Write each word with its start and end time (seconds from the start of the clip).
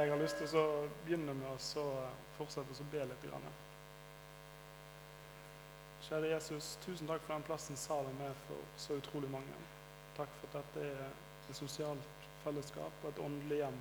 Jeg 0.00 0.08
har 0.08 0.16
lyst 0.16 0.38
til 0.40 0.54
å 0.56 0.86
begynne 1.04 1.34
med 1.36 1.48
å 1.50 1.82
fortsette 2.38 2.72
å 2.72 2.86
be 2.88 3.02
litt. 3.04 3.24
Grann. 3.26 3.50
Kjære 6.06 6.30
Jesus, 6.30 6.70
tusen 6.86 7.10
takk 7.10 7.20
for 7.26 7.34
den 7.34 7.44
plassen 7.44 7.76
salen 7.76 8.22
er 8.24 8.32
for 8.46 8.64
så 8.80 8.96
utrolig 8.96 9.28
mange. 9.28 9.60
Takk 10.16 10.32
for 10.40 10.48
at 10.48 10.72
dette 10.72 10.88
er 10.88 11.04
et 11.04 11.58
sosialt 11.58 12.24
fellesskap 12.40 13.04
og 13.04 13.12
et 13.12 13.22
åndelig 13.26 13.60
hjem 13.60 13.78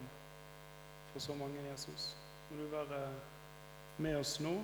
for 1.13 1.23
så 1.23 1.39
mange, 1.39 1.63
Jesus. 1.71 2.11
Må 2.49 2.59
du 2.59 2.67
være 2.75 3.01
med 4.03 4.19
oss 4.19 4.35
nå. 4.43 4.57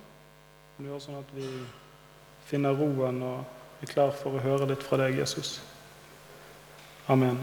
Må 0.75 0.83
du 0.83 0.91
gjøre 0.91 1.03
sånn 1.07 1.21
at 1.23 1.35
vi 1.39 1.47
finner 2.51 2.75
roen 2.75 3.23
og 3.23 3.79
er 3.79 3.95
klar 3.95 4.11
for 4.11 4.35
å 4.35 4.43
høre 4.43 4.67
litt 4.73 4.83
fra 4.83 4.99
deg, 5.05 5.21
Jesus. 5.23 5.61
Amen. 7.07 7.39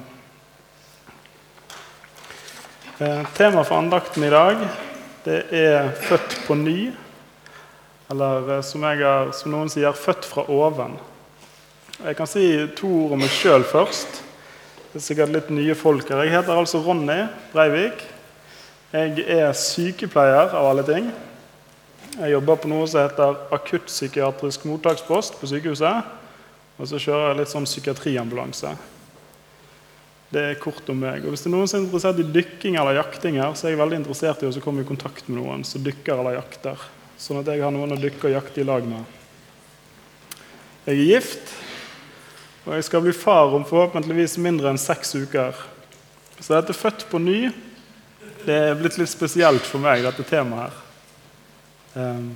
Eh, 3.03 3.27
Temaet 3.35 3.67
for 3.67 3.81
andakten 3.81 4.23
i 4.23 4.31
dag 4.31 4.61
det 5.25 5.45
er 5.51 5.91
'født 5.91 6.43
på 6.47 6.55
ny'. 6.55 6.93
Eller 8.11 8.59
eh, 8.59 8.63
som, 8.63 8.83
har, 8.83 9.33
som, 9.33 9.51
noen 9.51 9.71
sier 9.71 9.93
'født 9.93 10.25
fra 10.25 10.45
oven'. 10.49 10.99
Jeg 12.05 12.17
kan 12.17 12.27
si 12.27 12.67
to 12.77 12.87
ord 12.87 13.13
om 13.13 13.19
meg 13.19 13.31
sjøl 13.31 13.65
først. 13.65 14.23
Det 14.93 15.01
er 15.01 15.07
sikkert 15.07 15.33
litt 15.35 15.51
nye 15.51 15.75
folk 15.75 16.09
her. 16.09 16.23
Jeg 16.23 16.31
heter 16.31 16.59
altså 16.59 16.79
Ronny 16.79 17.27
Breivik. 17.53 18.07
Jeg 18.93 19.25
er 19.27 19.53
sykepleier, 19.53 20.55
av 20.55 20.71
alle 20.71 20.83
ting. 20.87 21.13
Jeg 22.21 22.33
jobber 22.33 22.55
på 22.55 22.69
noe 22.69 22.87
som 22.87 23.03
heter 23.03 23.35
akuttpsykiatrisk 23.51 24.65
mottakspost 24.65 25.41
på 25.41 25.47
sykehuset. 25.47 26.05
Og 26.79 26.87
så 26.87 26.99
kjører 26.99 27.29
jeg 27.29 27.39
litt 27.39 27.49
sånn 27.49 27.67
psykiatriambulanse. 27.67 28.77
Det 30.33 30.43
er 30.43 30.61
kort 30.61 30.89
om 30.89 30.97
meg. 30.97 31.27
Og 31.27 31.35
Hvis 31.35 31.45
det 31.45 31.51
er 31.51 31.55
noen 31.57 31.69
som 31.69 31.79
er 31.79 31.85
interessert 31.85 32.21
i 32.23 32.29
dykking 32.35 32.79
eller 32.81 32.97
jakting 32.97 33.37
her, 33.37 33.53
så 33.53 33.67
er 33.67 33.75
jeg 33.75 33.83
veldig 33.83 33.99
interessert 34.01 34.41
i 34.43 34.49
å 34.49 34.63
komme 34.65 34.85
i 34.85 34.89
kontakt 34.89 35.27
med 35.29 35.43
noen 35.43 35.65
som 35.69 35.85
dykker 35.85 36.15
eller 36.15 36.39
jakter. 36.39 36.87
Sånn 37.21 37.43
at 37.43 37.51
jeg 37.53 37.61
har 37.61 37.75
noen 37.75 37.93
å 37.93 38.01
dykke 38.01 38.31
og 38.31 38.37
jakte 38.39 38.63
i 38.63 38.67
lag 38.67 38.87
med. 38.89 39.05
Jeg 40.87 40.97
er 40.97 41.11
gift, 41.11 41.53
og 42.65 42.73
jeg 42.79 42.87
skal 42.89 43.05
bli 43.05 43.13
far 43.15 43.53
om 43.55 43.67
forhåpentligvis 43.69 44.39
mindre 44.43 44.73
enn 44.73 44.81
seks 44.81 45.15
uker. 45.15 45.53
Så 46.41 46.57
dette 46.57 46.75
'født 46.75 47.07
på 47.11 47.21
ny' 47.21 47.53
det 48.47 48.55
er 48.55 48.75
blitt 48.75 48.99
litt 48.99 49.11
spesielt 49.11 49.63
for 49.63 49.79
meg, 49.79 50.03
dette 50.03 50.25
temaet 50.27 50.73
her. 50.73 50.79
Um, 51.95 52.33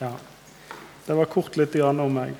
ja. 0.00 0.10
Det 1.06 1.14
var 1.14 1.30
kort 1.30 1.56
litt 1.56 1.76
om 1.76 2.10
meg. 2.10 2.34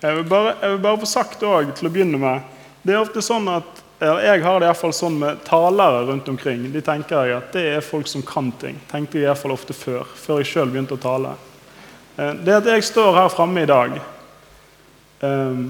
Jeg 0.00 0.16
vil 0.16 0.24
bare, 0.24 0.56
jeg 0.62 0.70
vil 0.70 0.82
bare 0.84 1.00
få 1.02 1.06
sagt 1.06 1.42
òg, 1.42 1.74
til 1.76 1.88
å 1.88 1.92
begynne 1.92 2.20
med 2.20 2.53
det 2.84 2.92
er 2.92 3.00
ofte 3.00 3.22
sånn 3.24 3.48
at, 3.48 3.80
Jeg 4.04 4.42
har 4.42 4.58
det 4.60 4.66
i 4.66 4.68
hvert 4.68 4.76
fall 4.76 4.92
sånn 4.92 5.14
med 5.16 5.38
talere 5.46 6.02
rundt 6.10 6.26
omkring. 6.28 6.66
De 6.72 6.80
tenker 6.84 7.24
jeg 7.24 7.36
at 7.38 7.54
det 7.54 7.62
er 7.76 7.84
folk 7.84 8.08
som 8.10 8.24
kan 8.26 8.50
ting. 8.60 8.76
tenkte 8.90 9.16
jeg 9.16 9.24
i 9.24 9.28
hvert 9.30 9.40
fall 9.40 9.54
ofte 9.54 9.72
før, 9.72 10.04
før 10.04 10.42
jeg 10.42 10.50
sjøl 10.50 10.72
begynte 10.74 10.98
å 10.98 11.00
tale. 11.00 11.30
Eh, 12.16 12.34
det 12.44 12.58
at 12.58 12.68
jeg 12.68 12.84
står 12.84 13.16
her 13.16 13.30
framme 13.32 13.62
i 13.62 13.70
dag, 13.70 13.96
eh, 15.20 15.62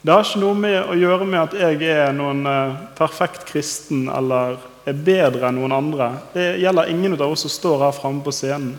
det 0.00 0.14
har 0.14 0.24
ikke 0.24 0.40
noe 0.40 0.56
med 0.56 0.78
å 0.86 0.96
gjøre 0.96 1.28
med 1.28 1.40
at 1.42 1.58
jeg 1.58 1.90
er 1.90 2.16
noen 2.16 2.46
eh, 2.46 2.80
perfekt 2.96 3.44
kristen 3.50 4.06
eller 4.08 4.56
er 4.86 4.96
bedre 4.96 5.50
enn 5.50 5.60
noen 5.60 5.76
andre. 5.76 6.10
Det 6.32 6.48
gjelder 6.62 6.90
ingen 6.90 7.18
av 7.18 7.28
oss 7.28 7.44
som 7.44 7.52
står 7.52 7.84
her 7.84 7.94
framme 7.98 8.24
på 8.24 8.32
scenen. 8.32 8.76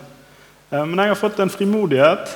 Men 0.71 0.99
jeg 0.99 1.13
har 1.13 1.19
fått 1.19 1.37
en 1.39 1.51
frimodighet 1.51 2.31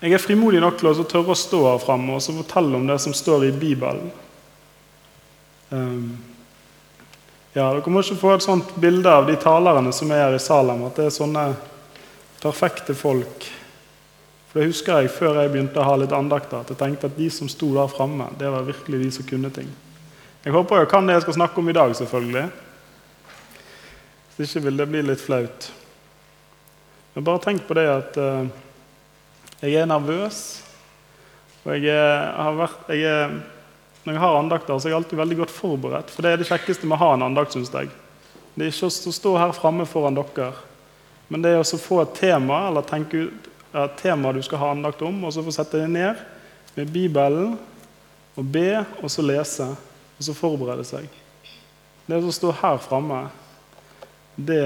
jeg 0.00 0.16
er 0.16 0.22
frimodig 0.22 0.60
nok 0.62 0.78
til 0.80 0.88
å 0.90 1.04
tørre 1.04 1.34
å 1.34 1.38
stå 1.38 1.60
her 1.66 1.80
framme 1.82 2.16
og 2.16 2.24
fortelle 2.24 2.78
om 2.78 2.86
det 2.88 2.96
som 3.04 3.12
står 3.16 3.50
i 3.50 3.52
Bibelen. 3.52 4.08
Um, 5.70 6.16
ja, 7.52 7.66
Dere 7.74 7.92
må 7.92 8.00
ikke 8.00 8.18
få 8.18 8.32
et 8.32 8.46
sånt 8.46 8.72
bilde 8.80 9.10
av 9.12 9.26
de 9.28 9.36
talerne 9.40 9.92
som 9.92 10.10
er 10.14 10.24
her 10.24 10.36
i 10.38 10.42
Salem, 10.42 10.86
at 10.86 10.96
det 10.96 11.08
er 11.08 11.14
sånne 11.14 11.44
perfekte 12.40 12.96
folk. 12.96 13.44
For 14.50 14.60
det 14.60 14.70
husker 14.70 15.02
jeg 15.02 15.12
før 15.14 15.42
jeg 15.42 15.52
begynte 15.52 15.82
å 15.82 15.86
ha 15.86 15.98
litt 16.00 16.14
andakter, 16.16 16.62
at 16.62 16.72
jeg 16.72 16.80
tenkte 16.80 17.10
at 17.10 17.18
de 17.18 17.28
som 17.30 17.50
sto 17.50 17.68
der 17.74 17.92
framme, 17.92 18.30
det 18.38 18.48
var 18.50 18.66
virkelig 18.66 19.02
de 19.02 19.10
som 19.18 19.28
kunne 19.28 19.52
ting. 19.54 19.68
Jeg 20.46 20.54
håper 20.56 20.80
jeg 20.80 20.90
kan 20.90 21.06
det 21.06 21.18
jeg 21.18 21.26
skal 21.26 21.36
snakke 21.42 21.60
om 21.60 21.68
i 21.68 21.76
dag, 21.76 21.92
selvfølgelig. 21.98 22.46
Hvis 24.38 24.56
ikke 24.56 24.64
vil 24.70 24.80
det 24.80 24.88
bli 24.88 25.04
litt 25.04 25.20
flaut. 25.20 25.68
Men 27.14 27.26
bare 27.26 27.44
tenk 27.44 27.66
på 27.68 27.76
det 27.76 27.86
at 27.92 28.16
uh, 28.16 28.46
jeg 29.60 29.76
er 29.76 29.88
nervøs. 29.88 30.42
Og 31.64 31.76
jeg 31.76 31.96
har 32.36 32.56
vært, 32.56 32.86
jeg 32.88 33.04
er, 33.04 33.34
når 34.04 34.16
jeg 34.16 34.22
har 34.22 34.38
andakter, 34.38 34.78
så 34.78 34.88
er 34.88 34.94
jeg 34.94 35.00
alltid 35.02 35.20
veldig 35.20 35.38
godt 35.42 35.52
forberedt. 35.52 36.12
For 36.14 36.24
det 36.24 36.32
er 36.32 36.40
det 36.40 36.48
kjekkeste 36.48 36.88
med 36.88 36.96
å 36.96 37.02
ha 37.02 37.10
en 37.16 37.26
andakt, 37.28 37.52
syns 37.56 37.72
jeg. 37.74 37.90
Det 38.54 38.66
er 38.66 38.72
ikke 38.72 38.88
å 38.88 39.14
stå 39.14 39.34
her 39.38 39.52
framme 39.56 39.86
foran 39.88 40.16
dere, 40.16 40.50
men 41.30 41.44
det 41.44 41.52
er 41.54 41.60
å 41.62 41.78
få 41.78 42.00
et 42.02 42.16
tema 42.18 42.64
eller 42.68 42.86
tenke 42.88 43.28
ut 43.28 43.50
et 43.70 43.96
tema 44.00 44.32
du 44.34 44.40
skal 44.42 44.58
ha 44.58 44.70
andakt 44.74 45.02
om, 45.06 45.20
og 45.24 45.32
så 45.32 45.44
få 45.46 45.52
sette 45.54 45.78
deg 45.78 45.92
ned 45.92 46.18
med 46.74 46.90
Bibelen 46.90 47.52
og 48.34 48.48
be, 48.50 48.80
og 49.02 49.10
så 49.12 49.22
lese, 49.22 49.68
og 50.18 50.26
så 50.26 50.34
forberede 50.34 50.82
seg. 50.86 51.06
Det 52.06 52.18
å 52.18 52.34
stå 52.34 52.50
her 52.62 52.80
framme, 52.82 53.20
det, 54.34 54.64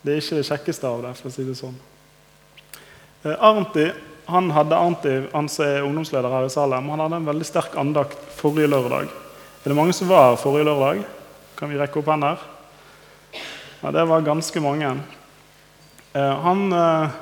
det 0.00 0.14
er 0.14 0.22
ikke 0.22 0.38
det 0.38 0.48
kjekkeste 0.48 0.88
av 0.88 1.04
det, 1.04 1.12
for 1.18 1.28
å 1.28 1.34
si 1.34 1.44
det 1.44 1.58
sånn. 1.58 1.76
Eh, 3.26 3.34
Arnti 3.38 3.92
han 4.26 4.50
hadde 4.50 4.76
Arnti, 4.76 5.22
han 5.32 5.48
som 5.48 5.64
er 5.64 5.82
ungdomsleder 5.82 6.30
her 6.30 6.46
i 6.46 6.50
Salem, 6.50 6.88
han 6.90 7.00
hadde 7.00 7.18
en 7.20 7.28
veldig 7.28 7.46
sterk 7.46 7.76
andakt 7.78 8.18
forrige 8.38 8.70
lørdag. 8.70 9.10
Er 9.62 9.70
det 9.70 9.76
mange 9.78 9.94
som 9.94 10.10
var 10.10 10.30
her 10.30 10.38
forrige 10.38 10.66
lørdag? 10.66 11.04
Kan 11.58 11.70
vi 11.70 11.78
rekke 11.78 11.98
opp 12.00 12.10
hender? 12.10 12.42
Ja, 13.82 13.92
det 13.94 14.04
var 14.10 14.26
ganske 14.26 14.62
mange. 14.62 14.92
Eh, 16.14 16.34
han 16.42 16.62
eh, 16.74 17.16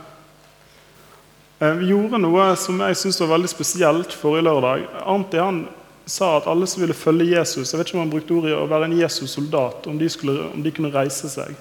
gjorde 1.89 2.21
noe 2.25 2.51
som 2.61 2.81
jeg 2.85 3.01
syns 3.01 3.21
var 3.25 3.35
veldig 3.37 3.53
spesielt 3.53 4.17
forrige 4.17 4.49
lørdag. 4.49 4.89
Arnti 5.05 5.41
han 5.41 5.63
sa 6.05 6.35
at 6.39 6.49
alle 6.53 6.69
som 6.69 6.83
ville 6.83 6.97
følge 6.97 7.31
Jesus 7.33 7.71
Jeg 7.73 7.79
vet 7.81 7.89
ikke 7.89 7.97
om 7.97 8.03
han 8.05 8.13
brukte 8.13 8.37
ordet 8.37 8.59
å 8.59 8.69
være 8.69 8.91
en 8.91 8.99
Jesus-soldat, 8.99 9.87
om, 9.89 9.97
om, 10.01 10.61
de 10.65 10.73
kunne 10.73 10.93
reise 10.93 11.33
seg. 11.33 11.57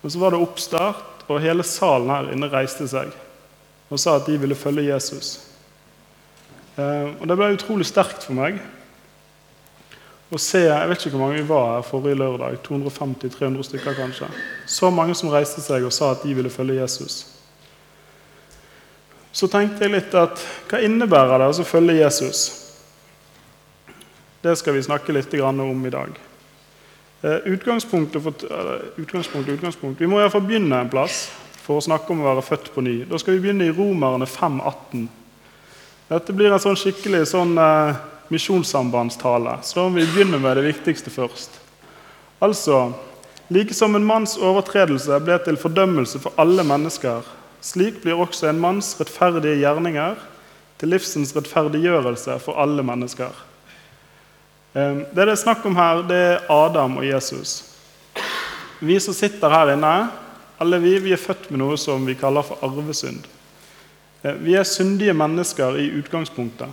Og 0.00 0.08
Så 0.08 0.20
var 0.20 0.32
det 0.32 0.40
oppstart, 0.40 1.28
og 1.28 1.40
hele 1.40 1.64
salen 1.64 2.12
her 2.12 2.32
inne 2.32 2.48
reiste 2.52 2.88
seg 2.88 3.12
og 3.92 4.00
sa 4.00 4.16
at 4.16 4.26
de 4.26 4.38
ville 4.40 4.56
følge 4.56 4.88
Jesus. 4.88 5.34
Eh, 6.76 7.10
og 7.20 7.28
Det 7.28 7.36
ble 7.36 7.52
utrolig 7.52 7.86
sterkt 7.86 8.24
for 8.24 8.36
meg 8.38 8.56
å 10.32 10.38
se 10.40 10.62
Jeg 10.64 10.88
vet 10.88 11.02
ikke 11.02 11.12
hvor 11.12 11.26
mange 11.26 11.42
vi 11.42 11.48
var 11.48 11.74
her 11.74 11.84
forrige 11.84 12.16
lørdag. 12.16 12.56
250-300 12.64 13.66
stykker 13.68 13.98
kanskje. 13.98 14.30
Så 14.66 14.88
mange 14.90 15.14
som 15.14 15.28
reiste 15.28 15.60
seg 15.60 15.84
og 15.84 15.92
sa 15.92 16.14
at 16.14 16.24
de 16.24 16.32
ville 16.32 16.50
følge 16.50 16.78
Jesus. 16.80 17.26
Så 19.32 19.48
tenkte 19.52 19.84
jeg 19.84 19.92
litt 19.92 20.16
at 20.16 20.40
hva 20.70 20.80
innebærer 20.80 21.44
det 21.44 21.52
å 21.52 21.68
følge 21.68 21.98
Jesus? 22.00 22.40
Det 24.42 24.56
skal 24.58 24.74
vi 24.74 24.86
snakke 24.88 25.12
litt 25.12 25.34
om 25.36 25.86
i 25.86 25.92
dag. 25.92 26.16
Eh, 27.22 27.52
utgangspunktet, 27.52 28.22
for, 28.22 28.32
utgangspunkt, 28.96 29.48
utgangspunkt. 29.48 30.00
Vi 30.00 30.08
må 30.08 30.18
iallfall 30.18 30.48
begynne 30.48 30.80
en 30.80 30.90
plass 30.90 31.28
for 31.62 31.78
å 31.78 31.84
snakke 31.84 32.10
om 32.12 32.22
å 32.22 32.30
være 32.32 32.44
født 32.46 32.70
på 32.74 32.82
ny. 32.84 32.96
Da 33.08 33.18
skal 33.20 33.36
vi 33.36 33.44
begynne 33.44 33.68
i 33.68 33.74
Romerne 33.74 34.26
5,18. 34.26 35.06
Dette 36.10 36.34
blir 36.36 36.52
en 36.52 36.62
sånn 36.62 36.78
skikkelig 36.78 37.24
sånn, 37.30 37.54
eh, 37.58 38.00
misjonssambandstale, 38.32 39.58
så 39.62 39.74
da 39.78 39.88
må 39.88 40.00
vi 40.00 40.08
begynne 40.10 40.40
med 40.40 40.56
det 40.56 40.66
viktigste 40.66 41.12
først. 41.12 41.60
Altså, 42.42 42.92
like 43.52 43.74
som 43.74 43.94
en 43.96 44.04
manns 44.04 44.36
overtredelse 44.40 45.20
ble 45.24 45.38
til 45.44 45.56
fordømmelse 45.60 46.20
for 46.20 46.32
alle 46.42 46.64
mennesker, 46.66 47.22
slik 47.62 48.02
blir 48.02 48.18
også 48.18 48.48
en 48.50 48.60
manns 48.60 48.94
rettferdige 48.98 49.60
gjerninger 49.62 50.16
til 50.80 50.90
livsens 50.90 51.34
rettferdiggjørelse 51.36 52.40
for 52.42 52.58
alle 52.58 52.82
mennesker. 52.82 53.30
Eh, 54.74 55.04
det 55.14 55.28
det 55.28 55.28
er 55.28 55.44
snakk 55.44 55.66
om 55.68 55.76
her, 55.76 56.02
det 56.02 56.22
er 56.32 56.50
Adam 56.50 56.98
og 56.98 57.06
Jesus. 57.06 57.62
Vi 58.80 58.98
som 59.00 59.14
sitter 59.14 59.52
her 59.52 59.76
inne, 59.76 60.10
alle 60.62 60.78
vi, 60.78 60.96
vi 61.02 61.12
er 61.12 61.20
født 61.20 61.50
med 61.50 61.60
noe 61.62 61.76
som 61.80 62.06
vi 62.06 62.14
kaller 62.18 62.46
for 62.46 62.62
arvesynd. 62.62 63.26
Eh, 64.22 64.38
vi 64.40 64.54
er 64.54 64.66
syndige 64.68 65.14
mennesker 65.14 65.78
i 65.82 65.90
utgangspunktet. 65.98 66.70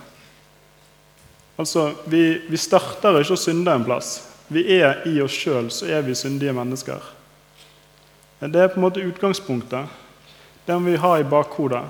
Altså, 1.59 1.93
Vi, 2.05 2.41
vi 2.47 2.57
starter 2.57 3.19
ikke 3.19 3.35
å 3.35 3.39
synde 3.39 3.73
en 3.73 3.83
plass. 3.83 4.19
Vi 4.49 4.63
er 4.79 5.03
i 5.09 5.19
oss 5.21 5.35
sjøl, 5.35 5.67
så 5.73 5.89
er 5.89 6.05
vi 6.05 6.15
syndige 6.15 6.53
mennesker. 6.55 7.01
Eh, 8.39 8.47
det 8.47 8.61
er 8.61 8.71
på 8.71 8.79
en 8.79 8.87
måte 8.87 9.03
utgangspunktet. 9.03 9.97
Det 10.65 10.77
må 10.77 10.93
vi 10.93 11.01
ha 11.01 11.15
i 11.19 11.27
bakhodet. 11.27 11.83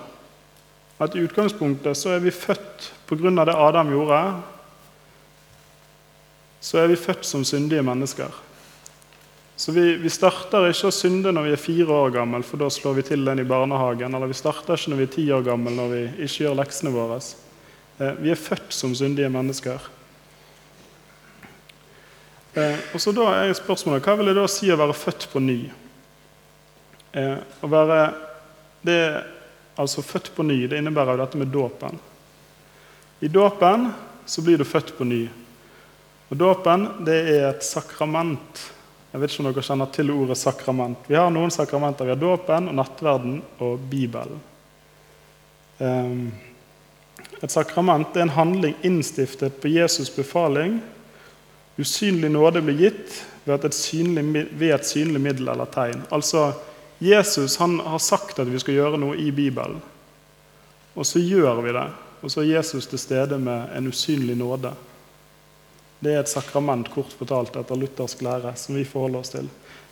At 1.00 1.16
i 1.16 1.24
utgangspunktet 1.24 1.98
så 1.98 2.16
er 2.16 2.24
vi 2.24 2.32
født 2.32 2.92
pga. 3.08 3.46
det 3.46 3.56
Adam 3.56 3.92
gjorde. 3.92 4.42
Så 6.62 6.78
er 6.78 6.88
vi 6.88 6.96
født 6.96 7.26
som 7.26 7.44
syndige 7.46 7.84
mennesker. 7.84 8.32
Så 9.60 9.72
vi, 9.76 9.98
vi, 10.00 10.08
starter 10.08 10.70
ikke 10.70 10.88
å 10.88 10.96
synde 10.96 11.34
når 11.36 11.50
vi 11.50 11.52
er 11.52 11.60
fire 11.60 11.96
år 12.06 12.14
gammel, 12.16 12.46
for 12.48 12.62
da 12.62 12.70
slår 12.72 12.94
vi 12.96 13.04
til 13.10 13.26
den 13.28 13.42
i 13.42 13.44
barnehagen. 13.44 14.14
Eller 14.16 14.32
vi 14.32 14.38
starter 14.40 14.80
ikke 14.80 14.94
når 14.94 15.02
vi 15.02 15.08
er 15.10 15.12
ti 15.18 15.26
år 15.36 15.44
gammel, 15.50 15.76
når 15.76 15.90
vi 15.92 16.04
ikke 16.24 16.46
gjør 16.46 16.56
leksene 16.62 16.94
våre. 16.94 17.18
Eh, 18.00 18.14
vi 18.24 18.32
er 18.32 18.40
født 18.40 18.72
som 18.72 18.94
syndige 18.96 19.28
mennesker. 19.34 19.90
Eh, 22.56 22.88
og 22.96 23.04
så 23.04 23.12
da 23.20 23.28
er 23.42 23.52
spørsmålet 23.60 24.08
hva 24.08 24.16
vil 24.22 24.32
det 24.32 24.38
da 24.40 24.48
si 24.48 24.72
å 24.72 24.80
være 24.80 24.96
født 24.96 25.28
på 25.36 25.44
ny? 25.44 25.60
Eh, 27.20 27.36
å 27.60 27.74
være 27.76 28.00
det, 28.88 29.00
altså 29.76 30.08
Født 30.08 30.32
på 30.40 30.48
ny 30.48 30.62
det 30.72 30.80
innebærer 30.80 31.18
jo 31.20 31.26
dette 31.26 31.44
med 31.44 31.52
dåpen. 31.52 32.00
I 33.20 33.28
dåpen 33.28 33.90
så 34.24 34.48
blir 34.48 34.64
du 34.64 34.64
født 34.64 34.96
på 34.96 35.04
ny. 35.04 35.26
Og 36.32 36.38
Dåpen 36.48 36.94
det 37.04 37.24
er 37.28 37.50
et 37.50 37.66
sakrament. 37.66 38.70
Jeg 39.10 39.22
vet 39.22 39.32
ikke 39.34 39.42
om 39.42 39.48
dere 39.50 39.66
kjenner 39.66 39.90
til 39.94 40.12
ordet 40.14 40.38
sakrament. 40.38 41.08
Vi 41.10 41.18
har 41.18 41.32
noen 41.34 41.50
sakramenter. 41.54 42.06
Vi 42.06 42.14
har 42.14 42.22
dåpen, 42.22 42.70
og 42.70 42.78
nattverden 42.78 43.40
og 43.66 43.82
Bibelen. 43.90 44.44
Um, 45.80 46.30
et 47.40 47.52
sakrament 47.52 48.18
er 48.18 48.28
en 48.28 48.36
handling 48.36 48.76
innstiftet 48.86 49.58
på 49.64 49.72
Jesus' 49.72 50.14
befaling. 50.16 50.78
Usynlig 51.80 52.30
nåde 52.30 52.62
blir 52.62 52.78
gitt 52.78 53.22
ved 53.48 53.66
et, 53.66 53.74
synlig, 53.74 54.46
ved 54.60 54.76
et 54.76 54.86
synlig 54.86 55.22
middel 55.24 55.48
eller 55.48 55.70
tegn. 55.74 56.04
Altså, 56.12 56.52
Jesus 57.00 57.56
han 57.58 57.80
har 57.80 58.02
sagt 58.04 58.40
at 58.40 58.52
vi 58.52 58.60
skal 58.60 58.76
gjøre 58.76 59.00
noe 59.00 59.16
i 59.18 59.32
Bibelen, 59.32 59.80
og 60.94 61.08
så 61.08 61.22
gjør 61.24 61.62
vi 61.64 61.74
det. 61.74 61.88
Og 62.20 62.32
så 62.32 62.44
er 62.44 62.58
Jesus 62.58 62.90
til 62.92 63.00
stede 63.00 63.38
med 63.40 63.72
en 63.78 63.88
usynlig 63.88 64.36
nåde. 64.36 64.74
Det 66.00 66.14
er 66.14 66.22
et 66.22 66.32
sakrament, 66.32 66.88
kort 66.94 67.12
fortalt, 67.12 67.58
etter 67.60 67.76
luthersk 67.76 68.22
lære, 68.24 68.54
som 68.56 68.78
vi 68.78 68.86
forholder 68.88 69.20
oss 69.20 69.34
til. 69.34 69.50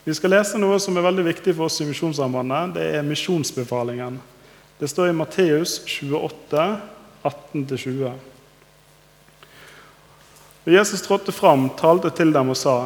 Vi 0.07 0.13
skal 0.15 0.31
lese 0.31 0.59
noe 0.61 0.77
som 0.79 0.95
er 0.95 1.03
veldig 1.03 1.25
viktig 1.25 1.51
for 1.57 1.67
oss 1.67 1.81
i 1.83 1.87
Misjonssambandet. 1.89 2.77
Det 2.77 2.85
er 2.95 3.03
misjonsbefalingen. 3.03 4.21
Det 4.79 4.87
står 4.87 5.09
i 5.11 5.17
Matteus 5.19 5.81
28, 5.83 6.63
18-20. 7.27 8.13
Jesus 10.71 11.03
trådte 11.03 11.35
fram, 11.35 11.67
talte 11.75 12.11
til 12.15 12.31
dem 12.31 12.53
og 12.53 12.59
sa.: 12.59 12.77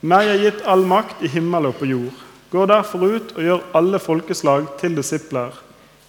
Meg 0.00 0.28
er 0.28 0.42
gitt 0.42 0.60
all 0.68 0.84
makt 0.84 1.24
i 1.24 1.32
himmel 1.32 1.70
og 1.70 1.80
på 1.80 1.88
jord. 1.88 2.24
Gå 2.52 2.66
derfor 2.68 3.04
ut 3.04 3.32
og 3.36 3.44
gjør 3.44 3.64
alle 3.76 3.98
folkeslag 4.00 4.68
til 4.80 4.96
disipler, 4.96 5.56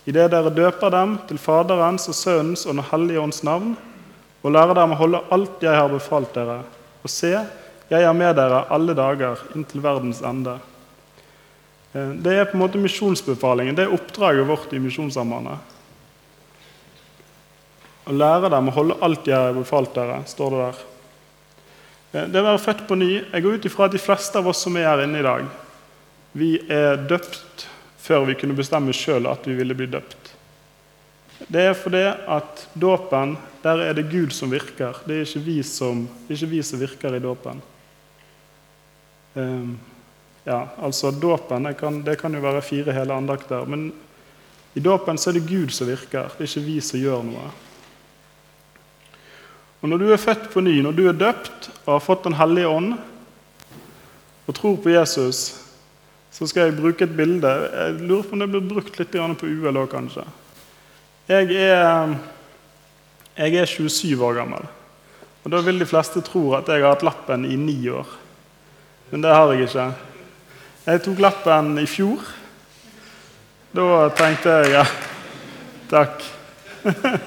idet 0.08 0.32
dere 0.32 0.52
døper 0.52 0.92
dem 0.92 1.18
til 1.28 1.38
Faderens 1.40 2.08
og 2.08 2.16
Sønnens 2.16 2.66
og 2.66 2.76
Den 2.76 2.88
hellige 2.92 3.22
ånds 3.22 3.44
navn 3.44 3.78
og 4.40 4.54
lære 4.56 4.76
dem 4.78 4.94
å 4.96 5.00
holde 5.00 5.24
alt 5.36 5.64
jeg 5.64 5.76
har 5.76 5.90
befalt 5.92 6.34
dere. 6.36 6.62
Og 7.04 7.12
se, 7.12 7.32
jeg 7.90 8.06
er 8.06 8.16
med 8.16 8.36
dere 8.38 8.66
alle 8.72 8.96
dager 8.96 9.42
inntil 9.56 9.84
verdens 9.84 10.22
ende. 10.26 10.58
Eh, 11.94 12.14
det 12.24 12.36
er 12.36 12.48
på 12.48 12.58
en 12.58 12.64
måte 12.64 12.82
misjonsbefalingen. 12.82 13.76
Det 13.76 13.88
er 13.88 13.96
oppdraget 13.96 14.48
vårt 14.48 14.74
i 14.74 14.82
Misjonssambandet. 14.84 15.76
Å 18.10 18.16
lære 18.16 18.50
dem 18.50 18.70
å 18.70 18.74
holde 18.74 19.00
alt 19.06 19.28
jeg 19.28 19.38
har 19.38 19.58
befalt 19.58 19.94
dere, 19.98 20.22
står 20.30 20.56
det 20.56 20.62
der. 20.64 20.86
Eh, 22.12 22.30
det 22.30 22.42
å 22.42 22.48
være 22.52 22.64
født 22.64 22.88
på 22.90 22.98
ny 22.98 23.10
Jeg 23.20 23.44
går 23.44 23.60
ut 23.60 23.68
ifra 23.70 23.90
at 23.90 23.94
de 23.94 24.02
fleste 24.02 24.40
av 24.40 24.48
oss 24.50 24.64
som 24.66 24.78
er 24.78 24.88
her 24.90 25.04
inne 25.06 25.22
i 25.22 25.26
dag, 25.26 25.50
vi 26.32 26.56
er 26.70 27.02
døpt 27.10 27.68
før 28.00 28.26
vi 28.30 28.38
kunne 28.38 28.58
bestemme 28.58 28.94
sjøl 28.96 29.28
at 29.30 29.46
vi 29.50 29.58
ville 29.58 29.76
bli 29.78 29.90
døpt. 29.90 30.29
Det 31.50 31.62
er 31.66 31.74
fordi 31.74 32.04
at 32.06 32.68
dåpen, 32.78 33.34
der 33.64 33.82
er 33.82 33.96
det 33.98 34.12
Gud 34.12 34.30
som 34.36 34.52
virker. 34.54 35.00
Det 35.06 35.16
er 35.16 35.26
ikke 35.26 35.46
vi 35.48 35.62
som, 35.66 36.04
ikke 36.30 36.50
vi 36.52 36.60
som 36.64 36.80
virker 36.80 37.16
i 37.18 37.22
dåpen. 37.24 37.62
Um, 39.34 39.80
ja, 40.46 40.68
altså 40.78 41.12
Dåpen 41.12 41.66
det 41.66 41.76
kan, 41.80 42.02
det 42.06 42.18
kan 42.22 42.34
jo 42.34 42.42
være 42.44 42.62
fire 42.62 42.94
hele 42.94 43.18
andakter. 43.18 43.66
Men 43.66 43.90
i 44.78 44.80
dåpen 44.80 45.18
så 45.18 45.32
er 45.32 45.40
det 45.40 45.50
Gud 45.50 45.74
som 45.74 45.90
virker. 45.90 46.30
Det 46.38 46.46
er 46.46 46.52
ikke 46.52 46.68
vi 46.68 46.78
som 46.86 47.02
gjør 47.02 47.26
noe. 47.26 47.50
Og 49.82 49.90
Når 49.90 49.98
du 49.98 50.10
er 50.12 50.22
født 50.22 50.50
på 50.54 50.62
ny, 50.62 50.82
når 50.84 50.92
du 50.92 51.08
er 51.08 51.18
døpt 51.18 51.70
og 51.86 51.96
har 51.96 52.04
fått 52.04 52.28
Den 52.28 52.38
hellige 52.38 52.68
ånd 52.68 52.94
og 54.50 54.56
tror 54.58 54.78
på 54.82 54.90
Jesus, 54.90 55.62
så 56.34 56.48
skal 56.48 56.70
jeg 56.70 56.78
bruke 56.78 57.06
et 57.06 57.18
bilde. 57.18 57.50
Jeg 57.50 58.02
lurer 58.02 58.24
på 58.26 58.34
om 58.34 58.42
det 58.42 58.50
blir 58.50 58.70
brukt 58.70 58.98
litt 58.98 59.14
på 59.14 59.46
UL 59.46 59.78
òg, 59.78 59.90
kanskje. 59.92 60.26
Jeg 61.30 61.52
er, 61.62 62.16
jeg 63.38 63.56
er 63.62 63.68
27 63.70 64.24
år 64.26 64.34
gammel. 64.34 64.64
Og 65.44 65.52
Da 65.54 65.60
vil 65.62 65.78
de 65.78 65.86
fleste 65.86 66.24
tro 66.26 66.56
at 66.58 66.66
jeg 66.66 66.82
har 66.82 66.96
hatt 66.96 67.06
lappen 67.06 67.46
i 67.46 67.54
ni 67.54 67.78
år. 67.90 68.08
Men 69.12 69.22
det 69.22 69.36
har 69.36 69.54
jeg 69.54 69.68
ikke. 69.68 69.86
Jeg 70.88 71.04
tok 71.06 71.22
lappen 71.22 71.78
i 71.78 71.86
fjor. 71.86 72.26
Da 73.78 74.10
tenkte 74.18 74.58
jeg 74.58 74.74
ja, 74.74 74.86
takk. 75.92 76.26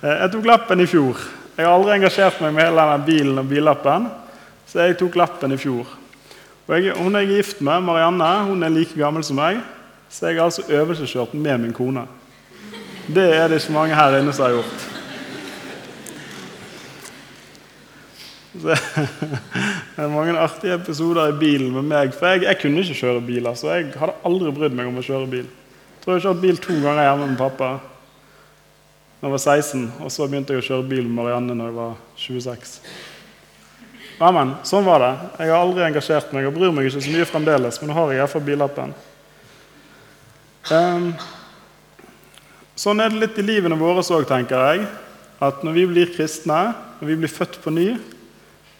Jeg 0.00 0.30
tok 0.32 0.46
lappen 0.48 0.80
i 0.80 0.86
fjor. 0.88 1.18
Jeg 1.58 1.66
har 1.66 1.74
aldri 1.76 1.92
engasjert 1.92 2.38
meg 2.40 2.54
med 2.56 2.64
hele 2.64 2.80
denne 2.80 3.04
bilen 3.04 3.38
og 3.42 3.50
billappen. 3.50 4.06
Så 4.64 4.80
jeg 4.80 4.96
tok 4.96 5.18
lappen 5.20 5.52
i 5.52 5.58
fjor. 5.60 5.90
Og 6.64 6.72
jeg, 6.72 6.94
hun 6.96 7.18
jeg 7.18 7.26
er 7.26 7.34
gift 7.36 7.60
med, 7.60 7.84
Marianne, 7.84 8.30
hun 8.48 8.64
er 8.64 8.72
like 8.72 8.96
gammel 8.96 9.26
som 9.26 9.36
meg. 9.36 9.60
Så 10.10 10.26
jeg 10.26 10.36
har 10.36 10.48
altså 10.50 10.62
øvelseskjørt 10.68 11.34
med 11.34 11.58
min 11.58 11.72
kone. 11.72 12.06
Det 13.14 13.26
er 13.34 13.48
det 13.48 13.60
ikke 13.62 13.72
mange 13.72 13.94
her 13.94 14.18
inne 14.18 14.32
som 14.32 14.44
har 14.44 14.56
gjort. 14.58 14.86
Så, 18.60 18.74
det 19.96 20.04
er 20.04 20.08
mange 20.08 20.38
artige 20.38 20.74
episoder 20.74 21.30
i 21.30 21.38
bilen 21.38 21.70
med 21.72 21.86
meg. 21.86 22.14
For 22.14 22.26
jeg, 22.26 22.42
jeg 22.42 22.58
kunne 22.62 22.82
ikke 22.82 22.94
kjøre 22.94 23.20
bil. 23.20 23.46
altså. 23.46 23.70
Jeg 23.70 23.92
hadde 23.96 24.18
aldri 24.26 24.52
brydd 24.54 24.74
meg 24.74 24.90
om 24.90 24.98
å 24.98 25.06
kjøre 25.06 25.30
bil. 25.30 25.46
Jeg 25.46 26.02
tror 26.02 26.14
jeg 26.14 26.20
har 26.20 26.26
kjørt 26.26 26.42
bil 26.42 26.58
to 26.58 26.74
ganger 26.82 27.06
hjemme 27.06 27.30
med 27.30 27.38
pappa 27.38 27.70
da 29.20 29.28
jeg 29.28 29.34
var 29.34 29.42
16. 29.52 29.82
Og 30.00 30.12
så 30.12 30.26
begynte 30.26 30.54
jeg 30.54 30.62
å 30.62 30.64
kjøre 30.64 30.88
bil 30.88 31.04
med 31.04 31.18
Marianne 31.18 31.54
når 31.54 31.70
jeg 31.70 31.76
var 31.76 31.96
26. 32.16 32.76
Ja, 34.20 34.30
men, 34.32 34.54
sånn 34.68 34.84
var 34.84 35.02
det. 35.04 35.10
Jeg 35.42 35.52
har 35.52 35.60
aldri 35.60 35.84
engasjert 35.84 36.32
meg 36.36 36.48
og 36.48 36.56
bryr 36.56 36.72
meg 36.72 36.88
ikke 36.88 37.02
så 37.04 37.12
mye 37.12 37.28
fremdeles. 37.28 37.80
Men 37.80 37.92
nå 37.92 37.98
har 37.98 38.12
jeg 38.12 38.22
iallfall 38.22 38.46
billappen. 38.48 38.94
Um, 40.68 41.14
sånn 42.76 43.00
er 43.00 43.08
det 43.12 43.22
litt 43.22 43.38
i 43.40 43.46
livene 43.46 43.78
våre 43.80 44.04
òg, 44.04 44.26
tenker 44.28 44.60
jeg. 44.68 44.88
At 45.40 45.64
når 45.64 45.78
vi 45.78 45.86
blir 45.88 46.12
kristne, 46.12 46.74
når 47.00 47.08
vi 47.08 47.18
blir 47.22 47.32
født 47.32 47.56
på 47.64 47.72
ny, 47.72 47.94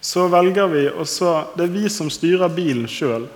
så 0.00 0.26
velger 0.32 0.68
vi 0.72 0.86
også 0.88 1.30
Det 1.56 1.66
er 1.66 1.72
vi 1.74 1.88
som 1.92 2.08
styrer 2.12 2.52
bilen 2.52 2.88
sjøl. 2.88 3.26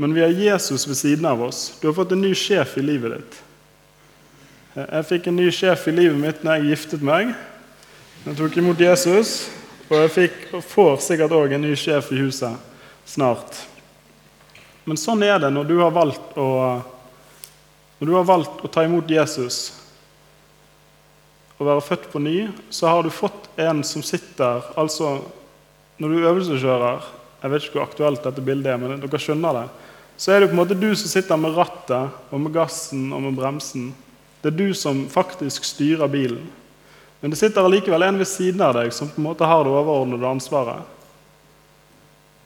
Men 0.00 0.14
vi 0.14 0.22
har 0.22 0.32
Jesus 0.32 0.86
ved 0.88 0.96
siden 0.96 1.26
av 1.26 1.42
oss. 1.42 1.78
Du 1.80 1.88
har 1.88 1.94
fått 1.94 2.14
en 2.14 2.22
ny 2.22 2.32
sjef 2.34 2.78
i 2.78 2.84
livet 2.84 3.18
ditt. 3.18 3.40
Jeg 4.80 5.06
fikk 5.10 5.26
en 5.28 5.36
ny 5.36 5.50
sjef 5.52 5.88
i 5.90 5.94
livet 5.94 6.16
mitt 6.16 6.44
når 6.46 6.60
jeg 6.60 6.70
giftet 6.70 7.02
meg. 7.04 7.34
Jeg 8.24 8.38
tok 8.38 8.56
imot 8.62 8.80
Jesus, 8.80 9.50
og 9.90 9.96
jeg 9.98 10.12
fikk, 10.14 10.38
og 10.54 10.64
får 10.64 11.02
sikkert 11.04 11.34
òg 11.34 11.52
en 11.56 11.66
ny 11.66 11.74
sjef 11.78 12.12
i 12.14 12.20
huset 12.22 12.54
snart. 13.08 13.58
Men 14.86 14.98
sånn 15.00 15.22
er 15.26 15.40
det 15.42 15.50
når 15.52 15.68
du 15.68 15.76
har 15.82 15.92
valgt 15.94 16.38
å 16.38 16.48
når 18.00 18.08
du 18.08 18.16
har 18.16 18.24
valgt 18.28 18.62
å 18.64 18.70
ta 18.72 18.82
imot 18.86 19.10
Jesus 19.12 19.76
og 21.60 21.66
være 21.68 21.84
født 21.84 22.06
på 22.08 22.22
ny, 22.24 22.36
så 22.72 22.88
har 22.88 23.04
du 23.04 23.12
fått 23.12 23.50
en 23.60 23.82
som 23.84 24.00
sitter 24.00 24.64
Altså, 24.80 25.18
når 26.00 26.08
du 26.08 26.22
øvelseskjører 26.30 27.02
Jeg 27.42 27.52
vet 27.52 27.66
ikke 27.66 27.76
hvor 27.76 27.84
aktuelt 27.88 28.24
dette 28.24 28.44
bildet 28.44 28.72
er, 28.72 28.80
men 28.80 29.00
dere 29.00 29.20
skjønner 29.20 29.56
det. 29.56 29.66
Så 30.20 30.32
er 30.32 30.40
det 30.40 30.50
på 30.50 30.56
en 30.56 30.60
måte 30.60 30.76
du 30.76 30.90
som 30.92 31.08
sitter 31.08 31.38
med 31.40 31.54
rattet 31.56 32.16
og 32.28 32.40
med 32.40 32.52
gassen 32.52 33.06
og 33.16 33.22
med 33.24 33.36
bremsen. 33.36 33.86
Det 34.42 34.50
er 34.50 34.58
du 34.58 34.74
som 34.76 35.06
faktisk 35.08 35.64
styrer 35.64 36.08
bilen. 36.12 36.42
Men 37.20 37.32
det 37.32 37.40
sitter 37.40 37.64
allikevel 37.64 38.04
en 38.04 38.20
ved 38.20 38.28
siden 38.28 38.60
av 38.64 38.74
deg 38.76 38.92
som 38.92 39.08
på 39.08 39.20
en 39.20 39.28
måte 39.30 39.48
har 39.48 39.64
det 39.64 39.72
overordnede 39.72 40.28
ansvaret. 40.28 40.84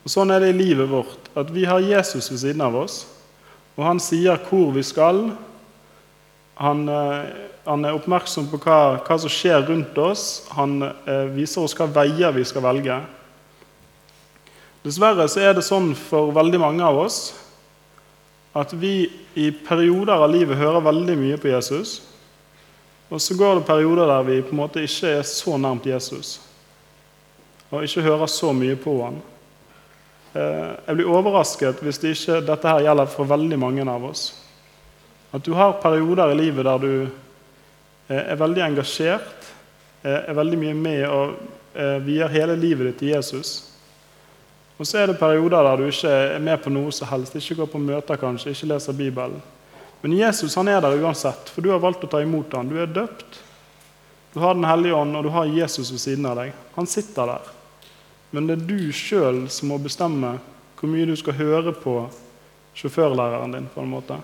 Og 0.05 0.15
Sånn 0.15 0.31
er 0.35 0.43
det 0.43 0.53
i 0.53 0.59
livet 0.59 0.91
vårt. 0.91 1.31
At 1.35 1.51
vi 1.55 1.67
har 1.67 1.83
Jesus 1.83 2.31
ved 2.31 2.43
siden 2.43 2.63
av 2.63 2.79
oss. 2.79 3.05
Og 3.75 3.83
han 3.87 4.01
sier 4.03 4.39
hvor 4.49 4.71
vi 4.75 4.85
skal. 4.87 5.25
Han, 6.61 6.85
eh, 6.89 7.49
han 7.67 7.85
er 7.85 7.97
oppmerksom 7.97 8.47
på 8.53 8.61
hva, 8.63 9.01
hva, 9.03 9.19
som 9.19 9.33
skjer 9.33 9.67
rundt 9.67 9.99
oss. 9.99 10.45
Han 10.55 10.81
eh, 10.85 11.27
viser 11.35 11.65
oss 11.65 11.75
hva 11.79 11.89
veier 11.91 12.35
vi 12.37 12.47
skal 12.47 12.65
velge. 12.67 13.01
Dessverre 14.85 15.27
så 15.33 15.43
er 15.43 15.57
det 15.57 15.65
sånn 15.67 15.95
for 15.97 16.35
veldig 16.37 16.61
mange 16.61 16.85
av 16.85 17.01
oss 17.07 17.21
at 18.55 18.71
vi 18.79 19.09
i 19.35 19.49
perioder 19.67 20.15
av 20.15 20.31
livet 20.31 20.61
hører 20.61 20.85
veldig 20.85 21.17
mye 21.19 21.39
på 21.41 21.51
Jesus. 21.51 21.97
Og 23.11 23.19
så 23.19 23.35
går 23.35 23.59
det 23.59 23.67
perioder 23.67 24.07
der 24.13 24.27
vi 24.29 24.43
på 24.45 24.55
en 24.55 24.61
måte 24.61 24.85
ikke 24.85 25.17
er 25.19 25.25
så 25.27 25.57
nærmt 25.59 25.89
Jesus 25.89 26.37
og 27.75 27.83
ikke 27.83 28.05
hører 28.07 28.31
så 28.31 28.53
mye 28.55 28.77
på 28.79 28.93
han. 29.03 29.17
Eh, 30.35 30.71
jeg 30.87 30.99
blir 30.99 31.11
overrasket 31.15 31.83
hvis 31.85 32.01
det 32.03 32.15
ikke 32.17 32.41
dette 32.43 32.71
her 32.71 32.83
gjelder 32.89 33.11
for 33.11 33.31
veldig 33.31 33.59
mange 33.61 33.85
av 33.87 34.07
oss. 34.09 34.33
At 35.35 35.45
du 35.47 35.53
har 35.55 35.77
perioder 35.83 36.33
i 36.33 36.39
livet 36.39 36.67
der 36.67 36.83
du 36.83 36.95
eh, 37.05 38.19
er 38.19 38.41
veldig 38.41 38.65
engasjert, 38.67 39.47
eh, 40.03 40.25
er 40.27 40.35
veldig 40.35 40.59
mye 40.59 40.79
med 40.79 41.05
og 41.11 41.37
vier 42.07 42.31
hele 42.31 42.55
livet 42.55 42.87
ditt 42.87 43.01
til 43.01 43.09
Jesus. 43.17 43.49
Og 44.79 44.87
så 44.87 45.01
er 45.01 45.09
det 45.11 45.17
perioder 45.19 45.67
der 45.67 45.81
du 45.81 45.89
ikke 45.89 46.13
er 46.37 46.43
med 46.43 46.61
på 46.63 46.71
noe 46.71 46.93
som 46.95 47.09
helst, 47.11 47.35
ikke 47.35 47.57
går 47.63 47.71
på 47.73 47.81
møter, 47.83 48.19
kanskje, 48.19 48.53
ikke 48.55 48.69
leser 48.71 48.95
Bibelen. 48.95 49.41
Men 50.05 50.15
Jesus 50.15 50.55
han 50.55 50.71
er 50.71 50.79
der 50.85 50.95
uansett, 51.03 51.51
for 51.51 51.67
du 51.67 51.73
har 51.73 51.83
valgt 51.83 52.07
å 52.07 52.11
ta 52.13 52.21
imot 52.23 52.55
ham. 52.55 52.71
Du 52.71 52.79
er 52.79 52.87
døpt. 52.87 53.41
Du 54.35 54.39
har 54.43 54.55
Den 54.55 54.67
hellige 54.67 54.95
ånd, 54.95 55.17
og 55.17 55.27
du 55.27 55.31
har 55.35 55.51
Jesus 55.51 55.91
ved 55.91 56.03
siden 56.03 56.27
av 56.31 56.39
deg. 56.39 56.55
Han 56.77 56.87
sitter 56.87 57.33
der. 57.33 57.51
Men 58.35 58.49
det 58.49 58.57
er 58.57 58.67
du 58.67 58.93
sjøl 58.93 59.45
som 59.53 59.71
må 59.71 59.79
bestemme 59.79 60.35
hvor 60.75 60.91
mye 60.91 61.07
du 61.07 61.15
skal 61.17 61.37
høre 61.39 61.73
på 61.73 61.95
sjåførlæreren 62.75 63.55
din. 63.55 63.69
på 63.73 63.81
en 63.81 63.93
måte. 63.93 64.19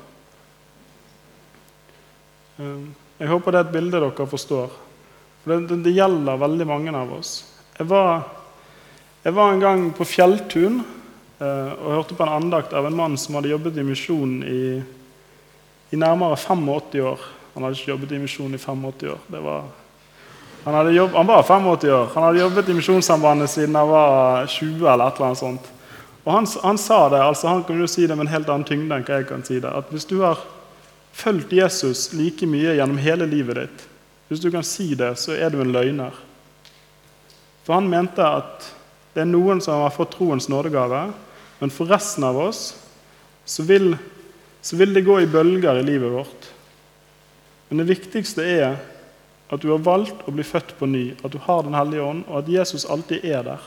Eh, 2.59 2.83
jeg 3.21 3.29
håper 3.31 3.53
det 3.53 3.61
er 3.61 3.69
et 3.69 3.75
bilde 3.75 4.01
dere 4.03 4.27
forstår. 4.27 4.75
For 5.41 5.53
det, 5.53 5.69
det, 5.71 5.83
det 5.87 5.97
gjelder 5.97 6.41
veldig 6.41 6.67
mange 6.69 6.93
av 6.97 7.13
oss. 7.17 7.33
Jeg 7.79 7.89
var, 7.89 8.27
jeg 9.25 9.37
var 9.37 9.53
en 9.53 9.63
gang 9.63 9.87
på 9.97 10.05
Fjelltun 10.05 10.83
eh, 10.83 11.71
og 11.79 11.95
hørte 11.95 12.17
på 12.19 12.27
en 12.27 12.35
andakt 12.35 12.75
av 12.77 12.89
en 12.89 12.97
mann 12.97 13.17
som 13.21 13.39
hadde 13.39 13.53
jobbet 13.53 13.79
i 13.81 13.87
misjon 13.87 14.35
i, 14.45 14.65
i, 15.91 15.97
nærmere 15.97 16.37
85 16.37 17.05
år. 17.07 17.29
Han 17.55 17.65
hadde 17.65 17.79
ikke 17.79 17.95
jobbet 17.95 18.17
i 18.17 18.23
misjon 18.27 18.53
i 18.53 18.61
85 18.61 19.07
år. 19.15 19.23
Det 19.31 19.45
Var, 19.47 19.71
han, 20.65 20.95
jobb, 20.95 21.11
han, 21.11 21.27
var 21.27 21.43
85 21.43 21.67
år. 21.67 22.09
Han 22.15 22.23
hadde 22.23 22.41
jobbet 22.41 22.69
i 22.69 22.75
Misjonssambandet 22.75 23.51
siden 23.51 23.75
han 23.75 23.89
var 23.89 24.47
20. 24.47 24.89
eller 24.89 25.07
et 25.07 25.17
eller 25.17 25.27
annet 25.27 25.39
sånt. 25.39 25.69
Og 26.25 26.33
han, 26.33 26.47
han 26.63 26.79
sa 26.79 27.09
det, 27.09 27.21
altså 27.25 27.49
han 27.49 27.63
kunne 27.65 27.87
jo 27.87 27.91
si 27.91 28.07
det 28.07 28.17
med 28.17 28.27
en 28.27 28.35
helt 28.35 28.51
annen 28.53 28.67
tyngde 28.69 28.97
enn 28.97 29.07
hva 29.07 29.21
jeg 29.23 29.29
kan 29.31 29.45
si 29.47 29.57
det, 29.63 29.71
at 29.73 29.89
hvis 29.93 30.05
du 30.11 30.19
har 30.21 30.43
fulgt 31.17 31.53
Jesus 31.53 32.11
like 32.13 32.47
mye 32.47 32.77
gjennom 32.77 33.01
hele 33.01 33.29
livet 33.29 33.63
ditt, 33.63 33.87
hvis 34.29 34.43
du 34.43 34.51
kan 34.53 34.67
si 34.67 34.93
det, 34.95 35.15
så 35.19 35.33
er 35.35 35.51
du 35.51 35.59
en 35.63 35.73
løgner. 35.73 36.15
For 37.65 37.79
han 37.79 37.89
mente 37.91 38.23
at 38.23 38.69
det 39.15 39.25
er 39.25 39.33
noen 39.33 39.63
som 39.65 39.83
har 39.83 39.95
fått 39.95 40.13
troens 40.15 40.47
nådegave, 40.53 41.09
men 41.59 41.73
for 41.73 41.91
resten 41.91 42.25
av 42.29 42.39
oss 42.39 42.63
så 43.49 43.65
vil, 43.67 43.97
så 44.63 44.79
vil 44.79 44.95
det 44.95 45.07
gå 45.09 45.19
i 45.21 45.29
bølger 45.29 45.81
i 45.81 45.87
livet 45.89 46.13
vårt. 46.15 46.47
Men 47.69 47.83
det 47.83 47.91
viktigste 47.91 48.45
er 48.45 48.79
at 49.51 49.61
du 49.63 49.71
har 49.73 49.83
valgt 49.83 50.23
å 50.27 50.33
bli 50.35 50.45
født 50.47 50.77
på 50.79 50.87
ny, 50.87 51.05
at 51.25 51.33
du 51.35 51.39
har 51.43 51.65
Den 51.67 51.75
hellige 51.75 52.07
ånd, 52.07 52.23
og 52.29 52.39
at 52.39 52.49
Jesus 52.49 52.87
alltid 52.87 53.25
er 53.25 53.43
der. 53.43 53.65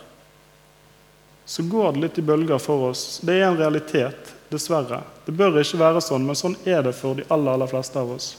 Så 1.45 1.65
går 1.67 1.91
det 1.91 1.99
litt 2.05 2.17
i 2.17 2.23
bølger 2.23 2.61
for 2.63 2.89
oss. 2.89 3.19
Det 3.19 3.35
er 3.35 3.49
en 3.49 3.59
realitet, 3.59 4.31
dessverre. 4.49 5.01
Det 5.25 5.35
bør 5.35 5.59
ikke 5.59 5.81
være 5.81 6.01
sånn, 6.01 6.23
men 6.23 6.39
sånn 6.39 6.55
er 6.63 6.85
det 6.87 6.95
for 6.95 7.19
de 7.19 7.27
aller, 7.27 7.51
aller 7.57 7.67
fleste 7.67 7.99
av 7.99 8.13
oss. 8.15 8.29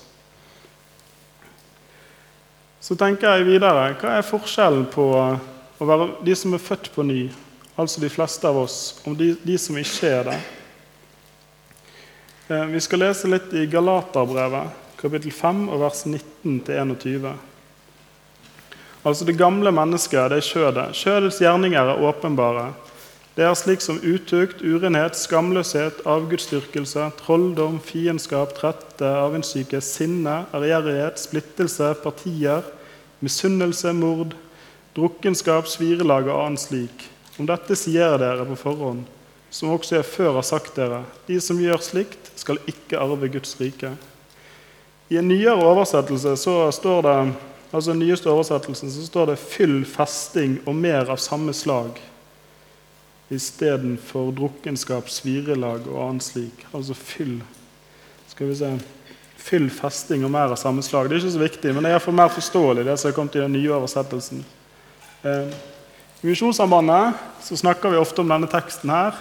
Så 2.80 2.96
tenker 3.00 3.36
jeg 3.36 3.48
videre 3.48 3.92
hva 4.00 4.16
er 4.18 4.26
forskjellen 4.26 4.88
på 4.92 5.04
å 5.14 5.86
være 5.88 6.10
de 6.24 6.34
som 6.36 6.56
er 6.56 6.62
født 6.64 6.90
på 6.94 7.04
ny, 7.04 7.26
altså 7.76 8.00
de 8.00 8.12
fleste 8.12 8.48
av 8.48 8.58
oss, 8.60 8.78
og 9.04 9.16
de, 9.20 9.34
de 9.44 9.56
som 9.60 9.76
ikke 9.80 10.10
er 10.10 10.28
det? 10.30 10.40
Eh, 12.48 12.64
vi 12.72 12.80
skal 12.84 13.00
lese 13.00 13.28
litt 13.28 13.52
i 13.56 13.64
Galaterbrevet, 13.72 14.83
kapittel 15.04 15.34
5, 15.36 15.66
og 15.68 15.82
vers 15.84 16.06
19-21. 16.08 17.34
Altså 19.04 19.26
det 19.28 19.36
gamle 19.36 19.68
mennesket, 19.74 20.30
det 20.32 20.40
er 20.40 20.46
kjødet. 20.46 20.96
Kjødets 20.96 21.40
gjerninger 21.42 21.90
er 21.92 22.00
åpenbare. 22.08 22.70
Det 23.34 23.44
er 23.44 23.56
slik 23.58 23.82
som 23.84 23.98
utukt, 24.00 24.62
urenhet, 24.62 25.18
skamløshet, 25.18 26.00
avgudsdyrkelse, 26.08 27.10
trolldom, 27.18 27.80
fiendskap, 27.84 28.54
trette, 28.56 29.04
avundssyke, 29.04 29.82
sinne, 29.84 30.44
ærgjerrighet, 30.54 31.20
splittelse, 31.20 31.90
partier, 32.00 32.64
misunnelse, 33.20 33.92
mord, 33.98 34.32
drukkenskap, 34.96 35.68
svirelag 35.68 36.30
og 36.30 36.46
annet 36.46 36.64
slik. 36.64 37.04
Om 37.36 37.50
dette 37.50 37.76
sier 37.76 38.06
jeg 38.06 38.22
dere 38.22 38.48
på 38.48 38.56
forhånd, 38.62 39.04
som 39.50 39.74
også 39.74 39.98
jeg 39.98 40.08
før 40.14 40.38
har 40.38 40.48
sagt 40.48 40.78
dere. 40.78 41.02
De 41.26 41.36
som 41.42 41.60
gjør 41.60 41.82
slikt, 41.82 42.32
skal 42.38 42.62
ikke 42.70 43.02
arve 43.02 43.28
Guds 43.34 43.58
rike. 43.60 43.92
I 45.08 45.18
en 45.20 45.28
nyere 45.28 45.60
oversettelse 45.60 46.36
så 46.40 46.72
står 46.72 47.02
det 47.02 47.18
altså 47.74 47.92
den 47.92 48.00
nyeste 48.00 48.30
oversettelsen, 48.30 48.90
så 48.90 49.06
står 49.06 49.26
det 49.26 49.38
'fyll 49.38 49.84
festing 49.84 50.60
og 50.66 50.74
mer 50.74 51.10
av 51.10 51.16
samme 51.16 51.52
slag' 51.52 52.00
istedenfor 53.28 54.32
drukkenskap, 54.36 55.08
svirelag 55.08 55.88
og 55.88 56.08
annet 56.08 56.26
slik. 56.26 56.66
Altså 56.74 56.94
fyll 56.94 57.38
skal 58.28 58.50
vi 58.50 58.56
se, 58.58 58.70
fyll 59.36 59.68
festing 59.72 60.24
og 60.24 60.32
mer 60.34 60.54
av 60.54 60.60
samme 60.60 60.82
slag. 60.84 61.08
Det 61.08 61.16
er 61.16 61.24
ikke 61.24 61.36
så 61.36 61.42
viktig, 61.42 61.74
men 61.74 61.84
det 61.84 61.90
er 61.90 61.96
iallfall 61.96 62.16
mer 62.16 62.32
forståelig, 62.32 62.84
det 62.86 62.96
som 63.00 63.10
er 63.10 63.16
kommet 63.16 63.36
i 63.38 63.44
den 63.44 63.56
nye 63.56 63.72
oversettelsen. 63.76 64.44
Eh, 65.24 65.54
I 66.22 66.30
Misjonssambandet 66.30 67.20
snakker 67.44 67.92
vi 67.92 68.00
ofte 68.00 68.22
om 68.24 68.32
denne 68.32 68.48
teksten 68.50 68.92
her 68.92 69.16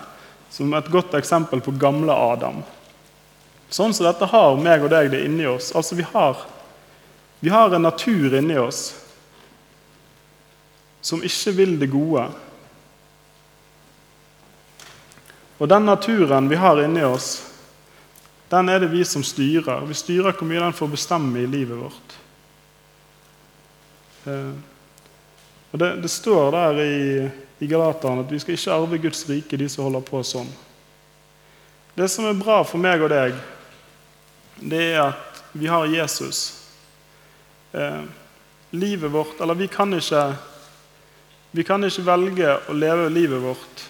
som 0.53 0.73
et 0.77 0.91
godt 0.91 1.15
eksempel 1.17 1.61
på 1.63 1.73
gamle 1.79 2.13
Adam. 2.13 2.61
Sånn 3.73 3.93
som 3.95 4.05
dette 4.05 4.29
har 4.29 4.59
meg 4.61 4.85
og 4.85 4.91
deg 4.93 5.09
det 5.13 5.23
inni 5.25 5.47
oss. 5.49 5.71
Altså 5.73 5.97
vi 5.97 6.05
har, 6.13 6.45
vi 7.41 7.49
har 7.49 7.73
en 7.73 7.87
natur 7.87 8.35
inni 8.37 8.57
oss 8.61 8.91
som 11.03 11.23
ikke 11.25 11.51
vil 11.57 11.73
det 11.81 11.89
gode, 11.91 12.27
Og 15.63 15.69
den 15.69 15.85
naturen 15.85 16.49
vi 16.49 16.55
har 16.55 16.81
inni 16.83 17.03
oss, 17.03 17.45
den 18.49 18.69
er 18.69 18.81
det 18.83 18.89
vi 18.91 19.05
som 19.05 19.23
styrer. 19.23 19.85
Vi 19.87 19.95
styrer 19.95 20.35
hvor 20.35 20.49
mye 20.49 20.59
den 20.59 20.75
får 20.75 20.89
bestemme 20.91 21.39
i 21.39 21.47
livet 21.47 21.79
vårt. 21.79 22.15
Eh, 24.27 24.51
og 25.71 25.79
Det, 25.79 25.95
det 26.03 26.11
står 26.11 26.51
der 26.51 26.81
i, 26.83 27.29
i 27.63 27.67
Galateren 27.67 28.25
at 28.25 28.31
vi 28.31 28.41
skal 28.43 28.57
ikke 28.57 28.75
arve 28.75 28.99
Guds 29.05 29.23
rike, 29.29 29.57
de 29.57 29.69
som 29.69 29.87
holder 29.87 30.03
på 30.03 30.19
sånn. 30.27 30.51
Det 31.95 32.09
som 32.11 32.27
er 32.27 32.37
bra 32.37 32.59
for 32.67 32.81
meg 32.83 33.01
og 33.01 33.13
deg, 33.13 33.39
det 34.59 34.83
er 34.93 35.01
at 35.09 35.43
vi 35.53 35.67
har 35.69 35.85
Jesus. 35.85 36.41
Eh, 37.71 38.03
livet 38.69 39.11
vårt 39.11 39.41
Eller 39.41 39.53
vi 39.53 39.67
kan 39.67 39.93
ikke 39.93 40.33
vi 41.53 41.63
kan 41.63 41.83
ikke 41.85 42.01
velge 42.01 42.53
å 42.69 42.73
leve 42.73 43.09
livet 43.13 43.41
vårt 43.41 43.81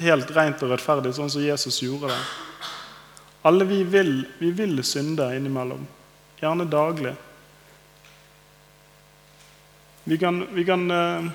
helt 0.00 0.30
rent 0.32 0.62
og 0.64 0.70
rettferdig, 0.72 1.10
sånn 1.12 1.28
som 1.28 1.44
Jesus 1.44 1.82
gjorde 1.82 2.08
det. 2.08 2.20
Alle 3.44 3.66
vi 3.68 3.82
vil, 3.84 4.22
vi 4.38 4.48
vil 4.56 4.80
synde 4.86 5.26
innimellom. 5.36 5.82
Gjerne 6.40 6.64
daglig. 6.72 7.12
Vi 10.08 10.16
kan, 10.18 10.40
vi 10.56 10.64
kan 10.64 10.88
eh, 10.90 11.28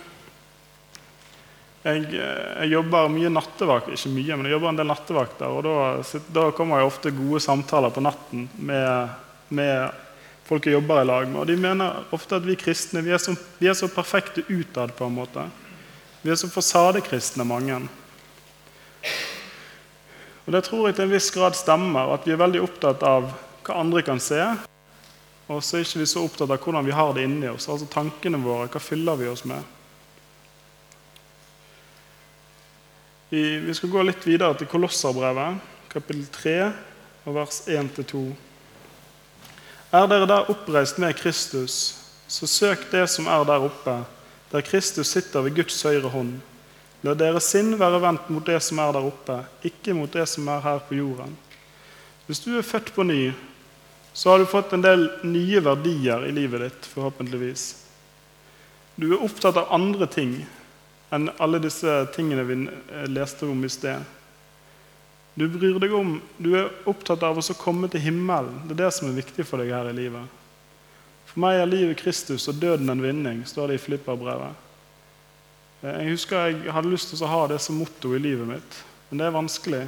jeg, 1.86 2.08
jeg, 2.12 2.70
jobber 2.72 3.12
mye 3.12 3.30
nattevakt, 3.32 3.92
ikke 3.94 4.12
mye, 4.12 4.36
men 4.36 4.48
jeg 4.48 4.56
jobber 4.56 4.72
en 4.72 4.80
del 4.80 4.90
nattevakter. 4.90 5.54
og 5.54 5.64
Da, 5.68 6.20
da 6.34 6.50
kommer 6.58 6.82
jeg 6.82 6.92
ofte 6.92 7.14
gode 7.16 7.42
samtaler 7.44 7.94
på 7.94 8.04
natten 8.04 8.48
med, 8.58 9.16
med, 9.50 10.04
folk 10.48 10.68
jeg 10.68 10.78
jobber 10.78 11.02
i 11.02 11.08
lag 11.08 11.28
med. 11.28 11.42
Og 11.44 11.48
de 11.50 11.58
mener 11.60 12.04
ofte 12.16 12.40
at 12.40 12.46
vi 12.48 12.58
kristne 12.60 13.04
vi 13.06 13.14
er 13.16 13.22
så, 13.22 13.36
vi 13.60 13.70
er 13.70 13.78
så 13.78 13.90
perfekte 13.92 14.46
utad. 14.48 14.96
på 14.98 15.06
en 15.06 15.16
måte. 15.16 15.48
Vi 16.22 16.32
er 16.32 16.40
så 16.40 16.50
fasadekristne, 16.50 17.46
mange. 17.48 17.82
Og 20.46 20.54
Det 20.54 20.64
tror 20.64 20.88
jeg 20.88 20.96
til 20.96 21.06
en 21.06 21.12
viss 21.12 21.30
grad 21.32 21.56
stemmer, 21.60 22.14
at 22.14 22.26
vi 22.28 22.32
er 22.32 22.40
veldig 22.40 22.64
opptatt 22.64 23.04
av 23.04 23.32
hva 23.68 23.80
andre 23.84 24.02
kan 24.02 24.20
se. 24.20 24.40
Og 25.48 25.64
så 25.64 25.78
er 25.78 25.84
ikke 25.84 26.02
vi 26.04 26.08
så 26.08 26.24
opptatt 26.24 26.52
av 26.52 26.60
hvordan 26.60 26.88
vi 26.88 26.96
har 26.96 27.14
det 27.16 27.24
inni 27.28 27.48
oss, 27.52 27.68
altså 27.72 27.88
tankene 27.92 28.40
våre. 28.40 28.70
Hva 28.72 28.80
fyller 28.84 29.20
vi 29.20 29.28
oss 29.32 29.44
med? 29.48 29.77
Vi 33.30 33.74
skal 33.74 33.92
gå 33.92 34.04
litt 34.08 34.24
videre 34.24 34.56
til 34.56 34.70
Kolosserbrevet, 34.72 35.58
kapittel 35.92 36.22
3, 36.32 36.52
vers 37.36 37.58
1-2. 37.68 38.22
Er 39.92 40.06
dere 40.08 40.30
der 40.30 40.52
oppreist 40.54 40.96
med 41.04 41.18
Kristus, 41.20 41.76
så 42.32 42.48
søk 42.48 42.86
det 42.94 43.04
som 43.12 43.28
er 43.28 43.44
der 43.50 43.66
oppe, 43.68 43.98
der 44.54 44.64
Kristus 44.64 45.12
sitter 45.12 45.44
ved 45.44 45.58
Guds 45.60 45.82
høyre 45.84 46.08
hånd. 46.14 46.38
La 47.04 47.18
deres 47.20 47.52
sinn 47.52 47.76
være 47.76 48.00
vendt 48.06 48.32
mot 48.32 48.48
det 48.48 48.62
som 48.64 48.80
er 48.80 48.96
der 48.96 49.12
oppe, 49.12 49.42
ikke 49.68 49.98
mot 49.98 50.16
det 50.16 50.24
som 50.32 50.48
er 50.48 50.64
her 50.64 50.80
på 50.88 50.96
jorden. 50.96 51.36
Hvis 52.32 52.40
du 52.46 52.54
er 52.56 52.64
født 52.64 52.94
på 52.96 53.04
ny, 53.04 53.34
så 54.16 54.32
har 54.32 54.40
du 54.40 54.48
fått 54.48 54.72
en 54.72 54.88
del 54.88 55.10
nye 55.28 55.60
verdier 55.68 56.24
i 56.30 56.32
livet 56.32 56.64
ditt, 56.64 56.88
forhåpentligvis. 56.96 57.74
Du 58.96 59.12
er 59.12 59.20
opptatt 59.20 59.60
av 59.60 59.76
andre 59.76 60.08
ting 60.08 60.38
enn 61.10 61.30
alle 61.38 61.60
disse 61.64 62.00
tingene 62.16 62.44
vi 62.48 62.58
eh, 62.68 63.08
leste 63.12 63.48
om 63.48 63.64
i 63.66 63.72
sted. 63.72 64.04
Du 65.38 65.46
bryr 65.52 65.78
deg 65.80 65.94
om, 65.94 66.16
du 66.42 66.56
er 66.58 66.72
opptatt 66.90 67.24
av 67.24 67.38
å 67.38 67.58
komme 67.60 67.90
til 67.94 68.02
himmelen. 68.02 68.64
Det 68.66 68.74
er 68.74 68.88
det 68.88 68.94
som 68.96 69.10
er 69.10 69.20
viktig 69.20 69.46
for 69.46 69.62
deg 69.62 69.70
her 69.76 69.92
i 69.92 69.96
livet. 69.96 70.26
For 71.30 71.44
meg 71.44 71.60
er 71.60 71.70
livet 71.70 72.00
Kristus 72.02 72.48
og 72.50 72.58
døden 72.58 72.90
en 72.90 73.04
vinning, 73.04 73.44
står 73.46 73.70
det 73.70 73.78
i 73.78 73.84
Flipperbrevet. 73.86 74.64
Eh, 75.84 76.02
jeg 76.02 76.16
husker 76.16 76.50
jeg 76.50 76.74
hadde 76.74 76.92
lyst 76.92 77.14
til 77.14 77.24
å 77.24 77.32
ha 77.32 77.44
det 77.54 77.62
som 77.64 77.78
motto 77.78 78.16
i 78.16 78.22
livet 78.22 78.50
mitt, 78.50 78.80
men 79.10 79.22
det 79.22 79.28
er 79.28 79.36
vanskelig. 79.38 79.84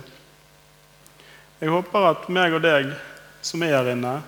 Jeg 1.59 1.73
håper 1.73 2.11
at 2.11 2.29
meg 2.31 2.53
og 2.55 2.63
deg 2.63 2.93
som 3.43 3.63
er 3.65 3.73
her 3.75 3.89
inne, 3.91 4.19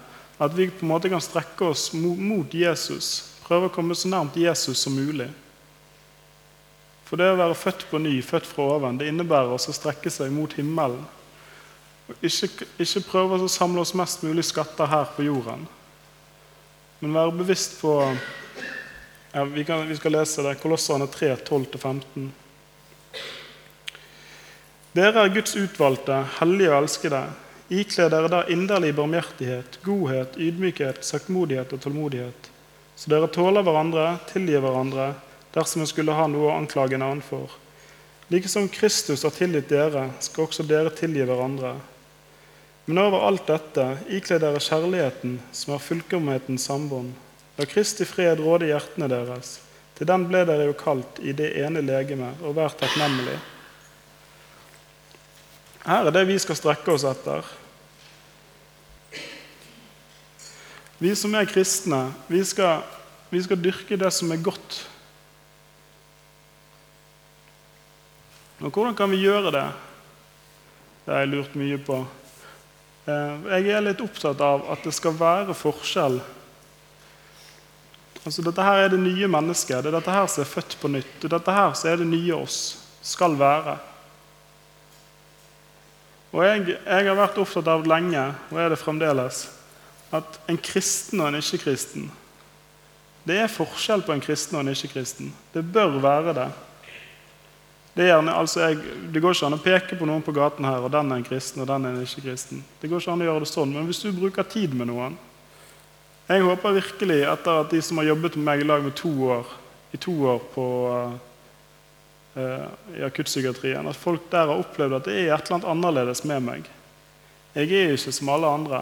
at 0.41 0.57
vi 0.57 0.71
på 0.73 0.83
en 0.83 0.89
måte 0.89 1.09
kan 1.11 1.21
strekke 1.21 1.69
oss 1.69 1.91
mot 1.93 2.49
Jesus. 2.49 3.37
Prøve 3.45 3.69
å 3.69 3.73
komme 3.73 3.95
så 3.95 4.09
nærmt 4.09 4.39
Jesus 4.41 4.81
som 4.81 4.95
mulig. 4.97 5.29
For 7.11 7.19
det 7.19 7.25
å 7.27 7.35
være 7.35 7.55
født 7.59 7.81
på 7.89 7.99
ny, 7.99 8.13
født 8.23 8.45
fra 8.47 8.69
oven, 8.77 8.95
det 8.95 9.09
innebærer 9.11 9.51
også 9.51 9.73
å 9.73 9.75
strekke 9.75 10.07
seg 10.07 10.29
mot 10.31 10.53
himmelen. 10.55 11.01
Ikke, 12.23 12.47
ikke 12.79 13.01
prøve 13.03 13.35
å 13.35 13.49
samle 13.51 13.83
oss 13.83 13.91
mest 13.99 14.23
mulig 14.23 14.45
skatter 14.47 14.87
her 14.87 15.09
på 15.11 15.25
jorden, 15.25 15.65
men 17.01 17.17
være 17.17 17.33
bevisst 17.35 17.81
på 17.81 17.97
ja, 19.33 19.43
vi, 19.43 19.65
kan, 19.67 19.83
vi, 19.89 19.95
skal 19.99 20.15
lese 20.15 20.43
det. 20.45 20.53
Kolossene 20.61 21.07
3, 21.11 21.33
12-15. 21.47 22.29
Dere 24.95 25.23
er 25.25 25.33
Guds 25.35 25.57
utvalgte, 25.59 26.17
hellige 26.37 26.71
og 26.71 26.85
elskede. 26.85 27.21
Ikle 27.71 28.07
dere 28.11 28.31
da 28.31 28.41
inderlig 28.51 28.93
barmhjertighet, 28.95 29.81
godhet, 29.83 30.39
ydmykhet, 30.39 31.03
saktmodighet 31.07 31.75
og 31.75 31.83
tålmodighet. 31.83 32.49
Så 32.95 33.11
dere 33.11 33.27
tåler 33.31 33.67
hverandre, 33.67 34.07
tilgir 34.31 34.63
hverandre, 34.63 35.09
dersom 35.55 35.83
en 35.83 35.89
skulle 35.89 36.15
ha 36.15 36.27
noe 36.31 36.49
å 36.49 36.57
anklage 36.57 36.95
en 36.97 37.05
annen 37.05 37.25
for. 37.25 37.51
Like 38.31 38.47
som 38.47 38.69
Kristus 38.71 39.25
har 39.27 39.33
tilgitt 39.35 39.71
dere, 39.71 40.07
skal 40.23 40.47
også 40.47 40.63
dere 40.63 40.93
tilgi 40.95 41.25
hverandre. 41.27 41.73
Men 42.85 43.01
over 43.03 43.25
alt 43.27 43.43
dette, 43.49 43.85
ikle 44.09 44.39
dere 44.41 44.61
kjærligheten, 44.63 45.35
som 45.51 45.75
er 45.75 45.83
fullkommenhetens 45.83 46.65
sambånd. 46.69 47.11
La 47.59 47.67
Kristi 47.67 48.07
fred 48.07 48.39
råde 48.39 48.69
hjertene 48.71 49.09
deres. 49.11 49.59
Til 49.97 50.07
den 50.09 50.23
ble 50.29 50.45
dere 50.47 50.69
jo 50.69 50.77
kalt 50.79 51.19
i 51.21 51.33
det 51.35 51.51
ene 51.61 51.83
legeme, 51.85 52.31
og 52.41 52.55
vær 52.57 52.73
takknemlig. 52.73 53.35
Her 55.83 56.07
er 56.07 56.15
det 56.15 56.23
vi 56.29 56.37
skal 56.41 56.57
strekke 56.57 56.95
oss 56.95 57.05
etter. 57.09 57.45
Vi 61.01 61.11
som 61.17 61.33
er 61.35 61.49
kristne, 61.49 62.11
vi 62.29 62.43
skal, 62.45 62.83
vi 63.33 63.41
skal 63.41 63.59
dyrke 63.59 63.97
det 63.97 64.11
som 64.13 64.31
er 64.33 64.41
godt. 64.41 64.83
Og 68.61 68.69
hvordan 68.69 68.95
kan 68.95 69.09
vi 69.09 69.23
gjøre 69.23 69.51
det? 69.53 69.67
Det 71.05 71.13
har 71.13 71.23
jeg 71.23 71.31
lurt 71.33 71.55
mye 71.57 71.79
på. 71.81 71.97
Eh, 73.09 73.47
jeg 73.57 73.73
er 73.73 73.83
litt 73.85 74.03
opptatt 74.03 74.41
av 74.45 74.67
at 74.69 74.85
det 74.85 74.93
skal 74.93 75.17
være 75.17 75.57
forskjell. 75.57 76.19
Altså 78.21 78.45
Dette 78.45 78.65
her 78.65 78.83
er 78.83 78.91
det 78.93 79.01
nye 79.01 79.29
mennesket. 79.31 79.81
Det 79.81 79.89
er 79.89 79.97
dette 79.97 80.13
her 80.13 80.29
som 80.29 80.43
er 80.43 80.51
født 80.51 80.77
på 80.81 80.91
nytt. 80.93 81.15
Det 81.17 81.29
er 81.29 81.37
dette 81.39 81.55
her 81.57 81.73
som 81.73 81.89
er 81.89 82.03
det 82.03 82.11
nye 82.11 82.37
oss 82.37 82.59
skal 83.01 83.33
være. 83.39 83.79
Og 86.31 86.45
jeg, 86.45 86.77
jeg, 86.77 87.07
har 87.09 87.17
vært 87.17 87.39
opptatt 87.41 87.67
av 87.67 87.87
lenge, 87.89 88.21
og 88.53 88.59
er 88.61 88.69
det 88.71 88.79
fremdeles, 88.79 89.47
at 90.15 90.37
en 90.51 90.59
kristen 90.61 91.19
og 91.23 91.31
en 91.31 91.39
ikke-kristen 91.39 92.09
Det 93.23 93.37
er 93.37 93.51
forskjell 93.51 94.01
på 94.05 94.13
en 94.15 94.23
kristen 94.23 94.57
og 94.57 94.63
en 94.63 94.71
ikke-kristen. 94.71 95.33
Det 95.53 95.61
bør 95.73 95.99
være 96.01 96.33
det. 96.37 96.47
Det, 97.93 98.05
gjerne, 98.07 98.33
altså 98.33 98.61
jeg, 98.63 98.77
det, 99.11 99.19
går 99.19 99.35
ikke 99.35 99.47
an 99.49 99.57
å 99.57 99.63
peke 99.63 99.97
på 99.99 100.07
noen 100.07 100.23
på 100.23 100.33
gaten 100.35 100.63
her, 100.63 100.79
og 100.79 100.93
den 100.93 101.11
er 101.11 101.19
en 101.19 101.25
kristen, 101.27 101.59
og 101.63 101.67
den 101.67 101.87
er 101.87 101.97
en 101.97 102.05
ikke-kristen. 102.05 102.61
Det 102.79 102.87
går 102.87 103.03
ikke 103.03 103.15
an 103.15 103.23
å 103.23 103.27
gjøre 103.27 103.43
det 103.43 103.49
sånn, 103.51 103.73
Men 103.75 103.89
hvis 103.89 103.99
du 104.05 104.13
bruker 104.15 104.47
tid 104.47 104.77
med 104.77 104.87
noen 104.87 105.17
Jeg 106.29 106.45
håper 106.45 106.77
virkelig, 106.77 107.19
etter 107.27 107.65
at 107.65 107.73
de 107.73 107.81
som 107.83 107.99
har 107.99 108.07
jobbet 108.13 108.37
med 108.37 108.47
meg 108.47 108.63
i 108.63 108.69
lag 108.69 108.85
med 108.85 108.95
to 108.95 109.11
år, 109.27 109.49
i 109.91 109.99
to 109.99 110.13
år 110.31 110.39
på 110.53 110.65
uh, 112.37 112.69
i 112.95 113.03
akuttpsykiatrien, 113.03 113.89
at 113.89 113.99
folk 113.99 114.29
der 114.31 114.47
har 114.47 114.61
opplevd 114.61 114.95
at 114.95 115.09
det 115.09 115.17
er 115.17 115.33
et 115.35 115.43
eller 115.43 115.57
annet 115.57 115.71
annerledes 115.73 116.23
med 116.23 116.45
meg. 116.45 116.69
Jeg 117.51 117.67
er 117.75 117.97
ikke 117.97 118.15
som 118.15 118.31
alle 118.31 118.47
andre. 118.47 118.81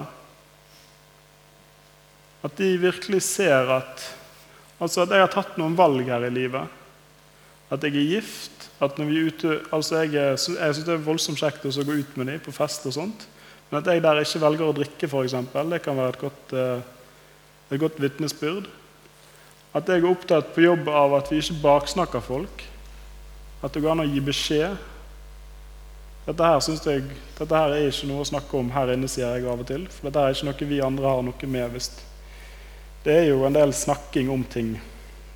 At 2.46 2.54
de 2.62 2.70
virkelig 2.78 3.24
ser 3.25 3.74
at 3.80 4.08
Altså 4.80 5.04
at 5.04 5.12
jeg 5.12 5.20
har 5.20 5.32
tatt 5.34 5.58
noen 5.60 5.74
valg 5.75 6.08
her 6.08 6.24
i 6.24 6.32
livet. 6.32 6.78
At 7.69 7.83
jeg 7.85 7.95
er 7.95 8.13
gift. 8.15 8.69
At 8.81 8.97
når 8.97 9.09
vi 9.09 9.17
er 9.17 9.27
ute, 9.27 9.59
altså 9.75 10.01
Jeg, 10.01 10.13
jeg 10.13 10.39
syns 10.39 10.85
det 10.85 10.93
er 10.93 11.03
voldsomt 11.03 11.39
kjekt 11.39 11.65
å 11.65 11.85
gå 11.85 11.99
ut 11.99 12.17
med 12.17 12.32
dem 12.32 12.41
på 12.43 12.53
fest 12.55 12.86
og 12.89 12.95
sånt. 12.95 13.27
Men 13.69 13.82
at 13.82 13.89
jeg 13.91 14.01
der 14.01 14.21
ikke 14.23 14.41
velger 14.41 14.69
å 14.69 14.75
drikke, 14.75 15.08
f.eks., 15.10 15.36
det 15.69 15.82
kan 15.86 15.97
være 15.97 16.15
et 16.15 16.21
godt, 16.23 16.53
eh, 16.58 16.79
et 17.69 17.82
godt 17.82 17.99
vitnesbyrd. 18.01 18.69
At 19.77 19.89
jeg 19.89 20.01
er 20.01 20.10
opptatt 20.10 20.55
på 20.55 20.63
jobb 20.63 20.88
av 20.89 21.13
at 21.19 21.29
vi 21.29 21.38
ikke 21.43 21.60
baksnakker 21.62 22.23
folk. 22.25 22.63
At 23.62 23.75
det 23.75 23.84
går 23.84 23.93
an 23.93 24.05
å 24.05 24.08
gi 24.10 24.23
beskjed. 24.23 24.79
Dette 26.25 26.45
her, 26.45 26.62
jeg, 26.89 27.05
dette 27.38 27.62
her 27.62 27.75
er 27.75 27.89
ikke 27.89 28.10
noe 28.10 28.23
å 28.23 28.32
snakke 28.32 28.58
om 28.58 28.73
her 28.73 28.95
inne, 28.95 29.10
sier 29.10 29.38
jeg 29.38 29.45
av 29.49 29.62
og 29.62 29.69
til. 29.69 29.86
For 29.93 30.10
dette 30.10 30.25
er 30.25 30.34
ikke 30.34 30.49
noe 30.49 30.71
vi 30.71 30.82
andre 30.86 31.13
har 31.13 31.23
noe 31.25 31.53
med. 31.53 31.69
Visst. 31.75 32.01
Det 33.05 33.15
er 33.15 33.29
jo 33.29 33.45
en 33.45 33.55
del 33.55 33.73
snakking 33.75 34.34
om 34.34 34.43
ting, 34.49 34.73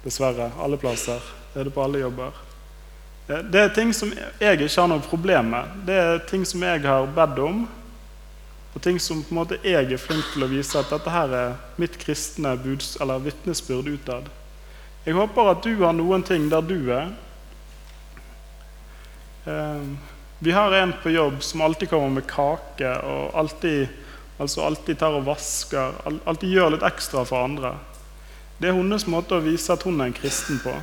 dessverre. 0.04 0.50
Alle 0.62 0.82
plasser. 0.82 1.43
Er 1.56 1.68
det 1.68 1.74
på 1.74 1.84
alle 1.84 2.02
jobber. 2.02 2.34
Det 3.28 3.60
er 3.60 3.72
ting 3.72 3.94
som 3.96 4.12
jeg 4.12 4.58
ikke 4.58 4.82
har 4.82 4.90
noe 4.92 5.04
problem 5.06 5.54
med. 5.54 5.76
Det 5.88 5.96
er 5.96 6.24
ting 6.28 6.44
som 6.46 6.64
jeg 6.66 6.82
har 6.84 7.08
bedt 7.16 7.40
om, 7.40 7.64
og 8.74 8.82
ting 8.84 8.98
som 9.00 9.22
på 9.24 9.32
en 9.32 9.40
måte 9.40 9.60
jeg 9.64 9.94
er 9.94 10.02
flink 10.02 10.26
til 10.34 10.44
å 10.44 10.50
vise 10.52 10.80
at 10.80 10.90
dette 10.92 11.14
her 11.14 11.36
er 11.38 11.54
mitt 11.80 11.96
kristne 12.02 12.56
buds, 12.60 12.98
eller 13.00 13.22
vitnesbyrd 13.24 13.92
utad. 13.94 14.28
Jeg 15.06 15.16
håper 15.16 15.52
at 15.52 15.64
du 15.64 15.78
har 15.84 15.94
noen 15.96 16.26
ting 16.26 16.50
der 16.52 16.66
du 16.66 16.92
er, 16.92 17.14
Ehm, 19.46 19.98
vi 20.40 20.52
har 20.52 20.72
en 20.72 20.94
på 21.04 21.10
jobb 21.10 21.44
som 21.44 21.62
alltid 21.62 21.90
kommer 21.90 22.10
med 22.10 22.28
kake 22.28 22.96
og 23.00 23.36
alltid, 23.40 23.88
altså 24.38 24.62
alltid 24.62 25.00
tar 25.00 25.18
og 25.18 25.26
vasker. 25.28 25.94
Alltid 26.26 26.50
gjør 26.50 26.76
litt 26.76 26.86
ekstra 26.88 27.26
for 27.28 27.44
andre. 27.44 27.76
Det 28.58 28.70
er 28.70 28.78
hennes 28.78 29.08
måte 29.08 29.38
å 29.38 29.44
vise 29.44 29.74
at 29.74 29.84
hun 29.84 30.00
er 30.00 30.12
en 30.12 30.16
kristen 30.16 30.62
på. 30.64 30.74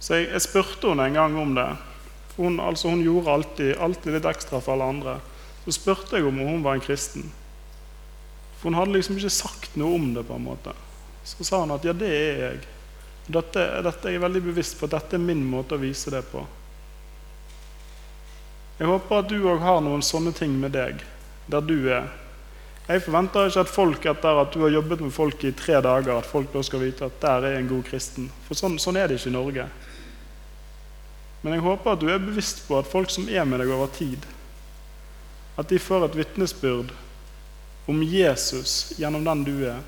Så 0.00 0.16
jeg, 0.16 0.30
jeg 0.32 0.44
spurte 0.46 0.90
henne 0.90 1.10
en 1.10 1.18
gang 1.18 1.36
om 1.38 1.54
det. 1.56 1.68
Hun, 2.38 2.56
altså 2.60 2.88
hun 2.88 3.04
gjorde 3.04 3.32
alltid, 3.34 3.74
alltid, 3.76 4.14
litt 4.16 4.28
ekstra 4.30 4.62
for 4.64 4.74
alle 4.74 4.88
andre. 4.94 5.16
Så 5.66 5.76
spurte 5.76 6.16
jeg 6.16 6.26
om 6.26 6.40
hun 6.40 6.64
var 6.64 6.78
en 6.78 6.84
kristen. 6.84 7.26
For 8.58 8.70
hun 8.70 8.78
hadde 8.80 8.96
liksom 8.96 9.18
ikke 9.20 9.32
sagt 9.32 9.76
noe 9.80 9.98
om 9.98 10.12
det. 10.16 10.24
på 10.24 10.38
en 10.38 10.46
måte. 10.48 10.72
Så 11.24 11.44
sa 11.44 11.60
hun 11.60 11.74
at 11.76 11.84
ja, 11.84 11.92
det 11.92 12.08
er 12.08 12.40
jeg. 12.46 12.62
Dette, 13.30 13.66
dette 13.84 14.08
er 14.08 14.16
jeg 14.16 14.24
veldig 14.24 14.42
bevisst 14.48 14.78
på 14.80 14.88
dette 14.90 15.14
er 15.14 15.22
min 15.22 15.42
måte 15.46 15.76
å 15.76 15.82
vise 15.82 16.10
det 16.10 16.24
på. 16.32 16.42
Jeg 18.80 18.88
håper 18.88 19.20
at 19.20 19.28
du 19.28 19.36
òg 19.44 19.60
har 19.60 19.82
noen 19.84 20.02
sånne 20.02 20.32
ting 20.32 20.54
med 20.56 20.72
deg, 20.72 21.04
der 21.52 21.60
du 21.60 21.76
er. 21.92 22.08
Jeg 22.88 23.04
forventer 23.04 23.46
ikke 23.46 23.62
at 23.62 23.70
folk 23.70 24.06
etter 24.08 24.40
at 24.40 24.54
du 24.56 24.64
har 24.64 24.72
jobbet 24.72 25.04
med 25.04 25.12
folk 25.14 25.44
i 25.44 25.52
tre 25.54 25.76
dager, 25.84 26.16
at 26.16 26.26
folk 26.26 26.48
da 26.50 26.62
skal 26.66 26.82
vite 26.82 27.06
at 27.06 27.20
der 27.22 27.44
er 27.50 27.58
en 27.58 27.68
god 27.70 27.84
kristen. 27.86 28.30
For 28.48 28.58
sånn, 28.58 28.80
sånn 28.82 28.98
er 28.98 29.06
det 29.06 29.20
ikke 29.20 29.30
i 29.30 29.36
Norge. 29.36 29.66
Men 31.40 31.56
jeg 31.56 31.64
håper 31.64 31.94
at 31.94 32.02
du 32.02 32.08
er 32.12 32.20
bevisst 32.20 32.66
på 32.66 32.78
at 32.78 32.88
folk 32.90 33.12
som 33.12 33.28
er 33.28 33.46
med 33.48 33.62
deg 33.62 33.72
over 33.72 33.88
tid, 33.96 34.26
at 35.56 35.68
de 35.70 35.80
får 35.80 36.06
et 36.06 36.18
vitnesbyrd 36.20 36.92
om 37.90 38.02
Jesus 38.04 38.92
gjennom 38.98 39.24
den 39.24 39.46
du 39.46 39.54
er. 39.70 39.80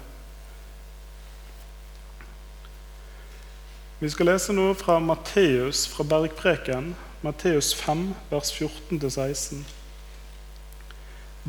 Vi 4.02 4.10
skal 4.10 4.32
lese 4.32 4.54
noe 4.56 4.74
fra 4.74 4.96
Matteus, 4.98 5.84
fra 5.86 6.02
Bergpreken, 6.08 6.90
Matteus 7.22 7.70
5, 7.78 8.08
vers 8.32 8.50
14-16. 8.56 9.60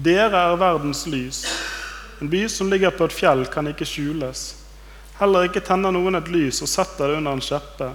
Dere 0.06 0.44
er 0.52 0.60
verdens 0.62 1.08
lys. 1.10 1.40
En 2.22 2.30
by 2.30 2.44
som 2.52 2.70
ligger 2.70 2.94
på 2.94 3.08
et 3.10 3.16
fjell, 3.16 3.42
kan 3.50 3.66
ikke 3.72 3.88
skjules. 3.90 4.44
Heller 5.18 5.48
ikke 5.48 5.64
tenner 5.66 5.94
noen 5.94 6.20
et 6.20 6.30
lys 6.30 6.62
og 6.62 6.70
setter 6.70 7.10
det 7.10 7.18
under 7.24 7.40
en 7.40 7.42
skjeppe, 7.42 7.90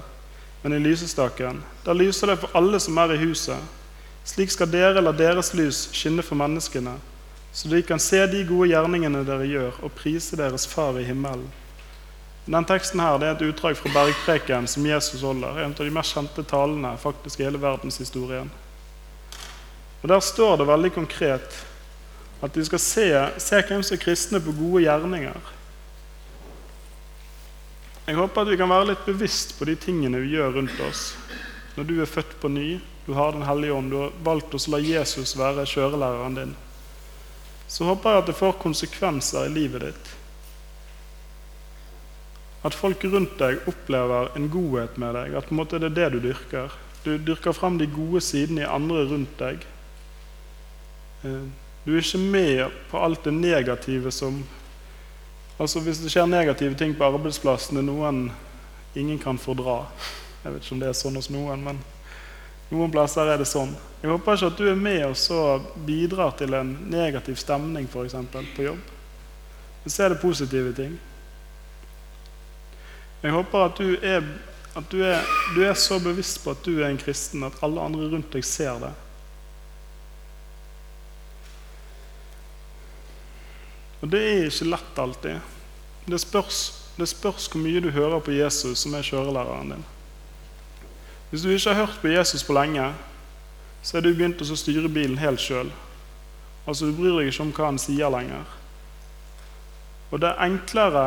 men 0.62 0.72
i 0.72 0.78
lysestaken. 0.82 1.62
Da 1.84 1.92
lyser 1.92 2.32
det 2.32 2.40
for 2.42 2.56
alle 2.58 2.80
som 2.80 2.98
er 2.98 3.14
i 3.14 3.20
huset. 3.22 3.58
Slik 4.28 4.52
skal 4.52 4.70
dere 4.70 5.00
la 5.00 5.12
deres 5.16 5.54
lys 5.56 5.86
skinne 5.96 6.24
for 6.24 6.36
menneskene, 6.36 6.96
så 7.52 7.68
de 7.68 7.80
kan 7.82 8.00
se 8.02 8.20
de 8.28 8.44
gode 8.48 8.68
gjerningene 8.72 9.24
dere 9.24 9.46
gjør, 9.48 9.80
og 9.82 9.94
prise 9.96 10.36
deres 10.36 10.66
Far 10.68 10.98
i 11.00 11.06
himmelen. 11.08 11.48
Den 12.48 12.64
teksten 12.64 13.00
her, 13.00 13.18
det 13.20 13.28
er 13.28 13.34
et 13.36 13.44
utdrag 13.44 13.76
fra 13.76 13.90
bergpreken 13.92 14.66
som 14.66 14.86
Jesus 14.86 15.20
holder. 15.20 15.58
En 15.60 15.74
av 15.76 15.84
de 15.84 15.92
mest 15.92 16.14
kjente 16.16 16.44
talene 16.48 16.94
faktisk 17.00 17.40
i 17.40 17.44
hele 17.44 17.60
verdenshistorien. 17.60 18.48
Og 20.02 20.08
Der 20.08 20.20
står 20.20 20.56
det 20.56 20.68
veldig 20.68 20.92
konkret 20.94 21.58
at 22.42 22.54
de 22.54 22.64
skal 22.64 22.78
se, 22.80 23.06
se 23.42 23.60
hvem 23.68 23.82
som 23.82 23.96
er 23.96 24.02
kristne 24.02 24.40
på 24.40 24.54
gode 24.56 24.84
gjerninger. 24.86 25.36
Jeg 28.08 28.16
håper 28.16 28.40
at 28.40 28.48
vi 28.48 28.56
kan 28.56 28.70
være 28.72 28.86
litt 28.88 29.02
bevisst 29.04 29.50
på 29.58 29.66
de 29.68 29.74
tingene 29.76 30.22
vi 30.22 30.30
gjør 30.32 30.54
rundt 30.54 30.78
oss. 30.80 31.10
Når 31.76 31.84
du 31.84 31.98
er 32.00 32.08
født 32.08 32.38
på 32.40 32.48
ny, 32.48 32.78
du 33.04 33.12
har 33.12 33.34
Den 33.36 33.44
hellige 33.44 33.74
ånd, 33.76 33.90
du 33.92 33.98
har 34.00 34.14
valgt 34.24 34.54
å 34.56 34.60
la 34.72 34.80
Jesus 34.80 35.34
være 35.36 35.66
kjørelæreren 35.68 36.38
din, 36.38 36.54
så 37.68 37.84
håper 37.84 38.16
jeg 38.16 38.22
at 38.22 38.30
det 38.30 38.38
får 38.38 38.56
konsekvenser 38.62 39.44
i 39.44 39.52
livet 39.52 39.84
ditt. 39.84 40.10
At 42.64 42.74
folk 42.74 43.04
rundt 43.04 43.36
deg 43.38 43.60
opplever 43.68 44.32
en 44.36 44.48
godhet 44.50 44.96
med 44.96 45.12
deg. 45.14 45.36
At 45.36 45.50
på 45.50 45.54
en 45.54 45.60
måte 45.60 45.78
det 45.78 45.92
er 45.92 45.98
det 45.98 46.08
du 46.16 46.20
dyrker. 46.30 46.72
Du 47.04 47.12
dyrker 47.20 47.52
frem 47.52 47.76
de 47.78 47.86
gode 47.92 48.24
sidene 48.24 48.64
i 48.64 48.70
andre 48.72 49.04
rundt 49.12 49.36
deg. 49.38 49.68
Eh, 51.28 51.44
du 51.84 51.92
er 51.92 52.00
ikke 52.00 52.24
med 52.24 52.80
på 52.88 53.04
alt 53.04 53.28
det 53.28 53.36
negative 53.36 54.10
som 54.16 54.40
Altså 55.58 55.80
Hvis 55.80 55.98
det 55.98 56.10
skjer 56.12 56.26
negative 56.30 56.74
ting 56.78 56.94
på 56.94 57.04
arbeidsplassen, 57.04 57.80
er 57.80 57.86
noen 57.86 58.28
ingen 58.94 59.18
kan 59.18 59.38
fordra. 59.38 59.80
Jeg 60.44 60.54
vet 60.54 60.62
ikke 60.62 60.74
om 60.76 60.82
det 60.82 60.90
er 60.90 60.98
sånn 60.98 61.18
hos 61.18 61.30
noen, 61.34 61.64
men 61.66 61.80
noen 62.70 62.92
plasser 62.94 63.26
er 63.26 63.40
det 63.40 63.48
sånn. 63.50 63.72
Jeg 64.02 64.12
håper 64.12 64.38
ikke 64.38 64.52
at 64.52 64.60
du 64.60 64.68
er 64.70 64.78
med 64.78 65.02
og 65.08 65.16
så 65.18 65.40
bidrar 65.86 66.36
til 66.38 66.54
en 66.54 66.70
negativ 66.92 67.40
stemning 67.42 67.88
for 67.90 68.06
eksempel, 68.06 68.46
på 68.54 68.68
jobb. 68.68 68.94
Men 69.82 69.94
så 69.94 70.04
er 70.04 70.14
det 70.14 70.22
positive 70.22 70.72
ting. 70.78 70.94
Jeg 73.24 73.34
håper 73.34 73.66
at 73.66 73.82
du 73.82 73.96
er, 73.98 74.22
at 74.78 74.90
du 74.92 75.02
er, 75.02 75.26
du 75.56 75.62
er 75.66 75.74
så 75.74 75.98
bevisst 75.98 76.38
på 76.44 76.54
at 76.54 76.62
du 76.62 76.76
er 76.78 76.92
en 76.92 77.02
kristen 77.02 77.42
at 77.42 77.58
alle 77.66 77.82
andre 77.82 78.12
rundt 78.12 78.30
deg 78.30 78.46
ser 78.46 78.78
det. 78.84 78.94
Og 84.00 84.10
det 84.12 84.20
er 84.22 84.46
ikke 84.46 84.70
lett 84.72 84.98
alltid. 84.98 85.54
Det 86.08 86.20
spørs, 86.20 86.60
det 86.96 87.08
spørs 87.10 87.48
hvor 87.50 87.62
mye 87.62 87.82
du 87.82 87.90
hører 87.90 88.20
på 88.24 88.36
Jesus, 88.36 88.84
som 88.84 88.94
er 88.94 89.06
kjørelæreren 89.06 89.74
din. 89.74 89.86
Hvis 91.30 91.42
du 91.44 91.50
ikke 91.52 91.74
har 91.74 91.86
hørt 91.86 91.98
på 92.00 92.08
Jesus 92.08 92.44
på 92.44 92.56
lenge, 92.56 92.92
så 93.82 93.98
er 93.98 94.04
du 94.04 94.14
begynt 94.14 94.40
å 94.40 94.56
styre 94.56 94.88
bilen 94.88 95.18
helt 95.20 95.42
sjøl. 95.42 95.70
Altså, 96.68 96.88
du 96.88 96.96
bryr 96.96 97.18
deg 97.18 97.30
ikke 97.30 97.44
om 97.44 97.52
hva 97.56 97.68
han 97.70 97.80
sier 97.80 98.12
lenger. 98.12 98.56
Og 100.08 100.22
det 100.22 100.30
er 100.30 100.46
enklere 100.46 101.04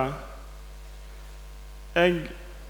jeg, 1.96 2.20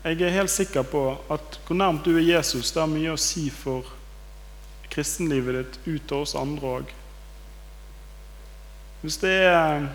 jeg 0.03 0.21
er 0.21 0.33
helt 0.33 0.49
sikker 0.49 0.85
på 0.87 1.03
at 1.29 1.59
hvor 1.67 1.77
nærmt 1.77 2.05
du 2.05 2.15
er 2.15 2.25
Jesus, 2.25 2.71
det 2.71 2.81
har 2.81 2.89
mye 2.89 3.13
å 3.13 3.19
si 3.21 3.49
for 3.53 3.85
kristenlivet 4.91 5.59
ditt 5.59 5.77
ut 5.85 6.07
til 6.07 6.23
oss 6.23 6.33
andre 6.35 6.71
òg. 6.79 6.95
Hvis 9.03 9.19
det 9.21 9.35
er 9.45 9.85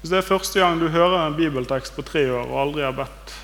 hvis 0.00 0.10
det 0.10 0.18
er 0.18 0.26
første 0.26 0.60
gang 0.60 0.80
du 0.80 0.88
hører 0.88 1.26
en 1.26 1.36
bibeltekst 1.36 1.92
på 1.96 2.04
tre 2.08 2.24
år 2.32 2.46
og 2.48 2.60
aldri 2.62 2.84
har 2.86 2.96
bedt, 2.96 3.34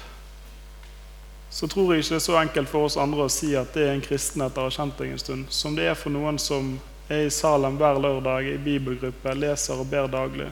så 1.53 1.69
tror 1.69 1.93
jeg 1.93 2.05
ikke 2.05 2.15
det 2.15 2.21
er 2.21 2.25
så 2.27 2.37
enkelt 2.41 2.69
for 2.69 2.89
oss 2.89 2.99
andre 3.01 3.27
å 3.27 3.33
si 3.33 3.55
at 3.57 3.73
det 3.77 3.87
er 3.87 3.95
en 3.95 4.05
kristen 4.05 4.45
etter 4.45 4.61
å 4.61 4.69
ha 4.69 4.73
kjent 4.73 4.99
deg 4.99 5.13
en 5.13 5.21
stund, 5.21 5.49
som 5.53 5.77
det 5.77 5.87
er 5.89 5.97
for 5.97 6.13
noen 6.13 6.41
som 6.41 6.75
er 7.09 7.27
i 7.29 7.33
Salem 7.33 7.79
hver 7.81 8.01
lørdag 8.03 8.49
i 8.51 8.57
bibelgruppe, 8.61 9.35
leser 9.37 9.81
og 9.81 9.89
ber 9.89 10.09
daglig. 10.11 10.51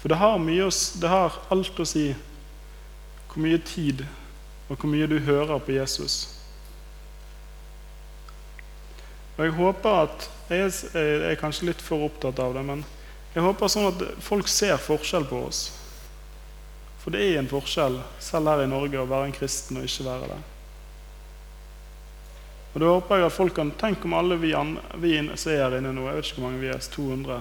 For 0.00 0.12
det 0.12 0.20
har, 0.20 0.38
mye, 0.40 0.68
det 1.00 1.12
har 1.12 1.36
alt 1.52 1.80
å 1.80 1.88
si 1.88 2.06
hvor 3.30 3.42
mye 3.44 3.60
tid 3.64 4.04
og 4.68 4.76
hvor 4.76 4.88
mye 4.92 5.08
du 5.10 5.18
hører 5.24 5.60
på 5.60 5.74
Jesus. 5.76 6.22
Og 9.36 9.44
Jeg 9.44 9.56
håper 9.56 10.02
at 10.04 10.30
Jeg 10.50 10.72
er 11.30 11.36
kanskje 11.38 11.68
litt 11.68 11.82
for 11.84 12.02
opptatt 12.08 12.40
av 12.42 12.56
det, 12.56 12.64
men 12.66 12.80
jeg 13.34 13.44
håper 13.46 13.70
sånn 13.70 13.90
at 13.92 14.00
folk 14.24 14.48
ser 14.50 14.80
forskjell 14.82 15.28
på 15.30 15.44
oss. 15.46 15.68
For 17.00 17.14
det 17.14 17.22
er 17.24 17.38
en 17.40 17.48
forskjell, 17.48 18.00
selv 18.20 18.50
her 18.50 18.64
i 18.64 18.70
Norge, 18.70 18.98
å 19.00 19.08
være 19.08 19.30
en 19.30 19.36
kristen 19.36 19.78
og 19.80 19.86
ikke 19.86 20.08
være 20.08 20.32
det. 20.32 20.40
Og 22.70 22.82
da 22.82 22.90
håper 22.90 23.18
jeg 23.18 23.26
at 23.26 23.34
folk 23.34 23.54
kan 23.56 23.70
tenke 23.78 24.06
om 24.06 24.14
alle 24.14 24.36
vi, 24.38 24.52
vi 25.02 25.14
som 25.34 25.52
er 25.52 25.64
her 25.64 25.78
inne 25.78 25.94
nå, 25.94 26.04
jeg 26.06 26.18
vet 26.18 26.28
ikke 26.28 26.38
hvor 26.38 26.46
mange 26.46 26.62
vi 26.62 26.70
er, 26.70 26.82
200, 26.94 27.38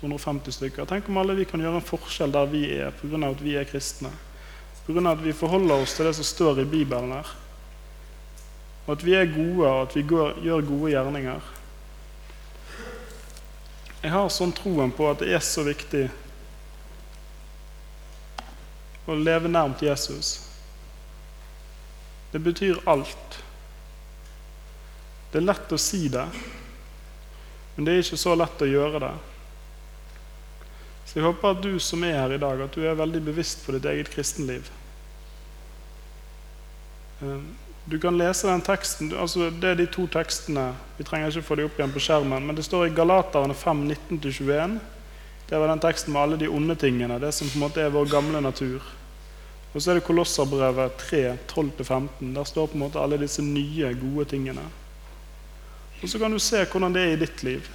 250 0.00 0.56
stykker. 0.56 0.88
Tenk 0.88 1.08
om 1.10 1.18
alle 1.20 1.36
vi 1.36 1.48
kan 1.48 1.60
gjøre 1.60 1.80
en 1.80 1.86
forskjell 1.86 2.32
der 2.32 2.48
vi 2.52 2.62
er, 2.78 2.94
pga. 2.96 3.20
at 3.28 3.42
vi 3.44 3.56
er 3.58 3.68
kristne. 3.68 4.12
Pga. 4.86 5.04
at 5.12 5.24
vi 5.24 5.36
forholder 5.36 5.82
oss 5.82 5.96
til 5.96 6.08
det 6.08 6.14
som 6.16 6.28
står 6.28 6.62
i 6.62 6.68
Bibelen 6.68 7.12
her. 7.12 7.34
Og 8.86 8.94
at 8.96 9.04
vi 9.04 9.14
er 9.14 9.28
gode, 9.30 9.66
og 9.68 9.82
at 9.84 9.96
vi 9.96 10.06
går, 10.08 10.40
gjør 10.42 10.64
gode 10.70 10.94
gjerninger. 10.94 11.51
Jeg 14.02 14.10
har 14.10 14.28
sånn 14.34 14.50
troen 14.56 14.90
på 14.90 15.06
at 15.10 15.20
det 15.22 15.30
er 15.30 15.42
så 15.46 15.62
viktig 15.62 16.08
å 19.06 19.14
leve 19.14 19.50
nærmt 19.50 19.82
Jesus. 19.82 20.34
Det 22.32 22.40
betyr 22.42 22.80
alt. 22.90 23.38
Det 25.30 25.38
er 25.38 25.46
lett 25.46 25.72
å 25.72 25.78
si 25.80 26.08
det, 26.12 26.24
men 27.76 27.86
det 27.86 27.94
er 27.94 28.02
ikke 28.02 28.20
så 28.20 28.34
lett 28.36 28.64
å 28.64 28.68
gjøre 28.68 29.00
det. 29.06 29.12
Så 31.06 31.18
jeg 31.18 31.26
håper 31.28 31.54
at 31.54 31.62
du 31.62 31.72
som 31.82 32.02
er 32.08 32.18
her 32.18 32.34
i 32.34 32.40
dag, 32.42 32.60
at 32.64 32.74
du 32.74 32.82
er 32.82 32.98
veldig 32.98 33.22
bevisst 33.30 33.62
på 33.66 33.74
ditt 33.76 33.86
eget 33.88 34.10
kristenliv. 34.12 34.70
Du 37.84 37.98
kan 37.98 38.18
lese 38.18 38.46
den 38.46 38.60
teksten, 38.62 39.10
altså 39.18 39.50
Det 39.50 39.70
er 39.70 39.74
de 39.74 39.86
to 39.90 40.06
tekstene. 40.06 40.68
Vi 40.96 41.04
trenger 41.04 41.32
ikke 41.32 41.42
få 41.42 41.56
dem 41.58 41.66
opp 41.66 41.78
igjen 41.80 41.94
på 41.94 42.02
skjermen. 42.02 42.46
Men 42.46 42.56
det 42.56 42.64
står 42.64 42.86
i 42.86 42.94
Galaterne 42.94 43.54
5, 43.54 43.82
19-21. 43.90 44.78
Det 45.48 45.58
var 45.58 45.68
den 45.68 45.82
teksten 45.82 46.14
med 46.14 46.22
alle 46.22 46.38
de 46.38 46.48
onde 46.48 46.76
tingene. 46.78 47.18
Det 47.18 47.32
som 47.34 47.50
på 47.50 47.58
en 47.58 47.64
måte 47.66 47.82
er 47.82 47.90
vår 47.90 48.06
gamle 48.12 48.40
natur. 48.40 48.86
Og 49.72 49.82
så 49.82 49.90
er 49.90 49.98
det 49.98 50.06
Kolosserbrevet 50.06 50.94
3, 51.00 51.22
12-15. 51.50 52.32
Der 52.36 52.44
står 52.44 52.70
på 52.70 52.78
en 52.78 52.84
måte 52.84 53.02
alle 53.02 53.18
disse 53.20 53.42
nye, 53.42 53.90
gode 53.98 54.28
tingene. 54.30 54.64
Og 56.02 56.08
så 56.08 56.18
kan 56.18 56.32
du 56.32 56.38
se 56.38 56.62
hvordan 56.64 56.94
det 56.94 57.02
er 57.02 57.14
i 57.16 57.20
ditt 57.24 57.42
liv. 57.42 57.66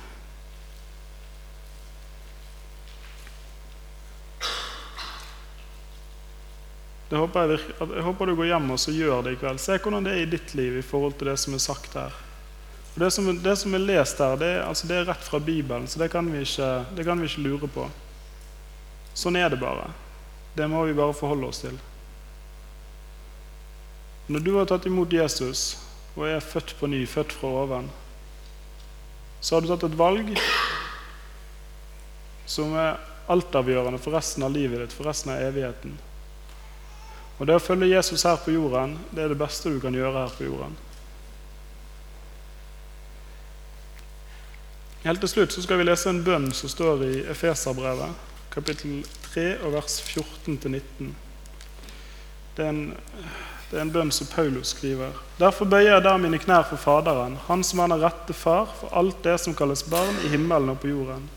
Det 7.08 7.20
håper 7.20 7.54
jeg, 7.54 7.60
jeg, 7.80 8.04
håper 8.04 8.28
du 8.28 8.36
går 8.36 8.50
hjem 8.50 8.72
og 8.74 8.80
så 8.84 8.92
gjør 8.92 9.22
det 9.24 9.36
i 9.36 9.40
kveld. 9.40 9.62
Se 9.64 9.78
hvordan 9.80 10.08
det 10.08 10.16
er 10.16 10.26
i 10.26 10.32
ditt 10.32 10.56
liv 10.60 10.80
i 10.80 10.86
forhold 10.86 11.16
til 11.20 11.30
det 11.32 11.38
som 11.40 11.56
er 11.56 11.64
sagt 11.64 11.96
her. 11.96 12.16
Og 12.98 13.04
det, 13.04 13.12
som, 13.14 13.30
det 13.44 13.54
som 13.62 13.78
er 13.78 13.86
lest 13.86 14.20
her, 14.20 14.36
det, 14.42 14.50
altså 14.66 14.88
det, 14.90 14.96
er 14.98 15.08
rett 15.12 15.24
fra 15.24 15.40
Bibelen, 15.40 15.88
så 15.88 16.02
det 16.02 16.10
kan, 16.12 16.28
ikke, 16.34 16.70
det 16.98 17.06
kan 17.06 17.22
vi 17.22 17.30
ikke 17.30 17.44
lure 17.46 17.70
på. 17.70 17.86
Sånn 19.14 19.38
er 19.38 19.52
det 19.54 19.60
bare. 19.62 19.92
Det 20.58 20.66
må 20.68 20.82
vi 20.88 20.98
bare 20.98 21.16
forholde 21.16 21.52
oss 21.52 21.62
til. 21.62 21.78
Når 24.28 24.44
du 24.44 24.52
har 24.58 24.68
tatt 24.68 24.90
imot 24.90 25.14
Jesus 25.14 25.78
og 26.18 26.26
er 26.28 26.44
født 26.44 26.74
på 26.80 26.90
ny, 26.90 27.06
født 27.08 27.38
fra 27.38 27.54
oven, 27.62 27.92
så 29.40 29.56
har 29.56 29.64
du 29.64 29.70
tatt 29.70 29.86
et 29.88 30.00
valg 30.00 30.34
som 32.50 32.74
er 32.82 32.98
altavgjørende 33.32 34.02
for 34.02 34.18
resten 34.18 34.44
av 34.44 34.58
livet 34.58 34.82
ditt, 34.82 34.98
for 34.98 35.08
resten 35.08 35.32
av 35.36 35.46
evigheten. 35.46 35.94
Og 37.38 37.46
det 37.46 37.58
å 37.58 37.62
følge 37.62 37.92
Jesus 37.92 38.26
her 38.26 38.40
på 38.42 38.56
jorden, 38.56 38.96
det 39.14 39.24
er 39.24 39.34
det 39.34 39.40
beste 39.40 39.70
du 39.70 39.80
kan 39.82 39.96
gjøre 39.96 40.26
her 40.26 40.34
på 40.34 40.48
jorden. 40.48 40.78
Helt 45.06 45.22
til 45.24 45.30
slutt 45.30 45.54
så 45.54 45.62
skal 45.64 45.78
vi 45.80 45.86
lese 45.86 46.10
en 46.10 46.24
bønn 46.26 46.50
som 46.58 46.72
står 46.72 47.04
i 47.06 47.12
Efeserbrevet, 47.32 48.26
kapittel 48.52 49.04
3, 49.30 49.46
og 49.64 49.78
vers 49.78 50.00
14-19. 50.02 51.14
Det, 52.58 52.66
det 53.70 53.78
er 53.78 53.84
en 53.84 53.94
bønn 53.94 54.12
som 54.12 54.28
Paulus 54.32 54.74
skriver. 54.74 55.14
Derfor 55.38 55.70
bøyer 55.70 55.94
jeg 55.94 56.06
der 56.08 56.18
mine 56.20 56.42
knær 56.42 56.66
for 56.72 56.82
Faderen, 56.82 57.38
Han 57.48 57.64
som 57.64 57.84
er 57.86 57.94
den 57.94 58.02
rette 58.02 58.34
far 58.34 58.66
for 58.80 58.90
alt 58.98 59.22
det 59.24 59.38
som 59.44 59.56
kalles 59.56 59.86
barn 59.86 60.18
i 60.26 60.34
himmelen 60.34 60.74
og 60.74 60.82
på 60.82 60.90
jorden. 60.90 61.30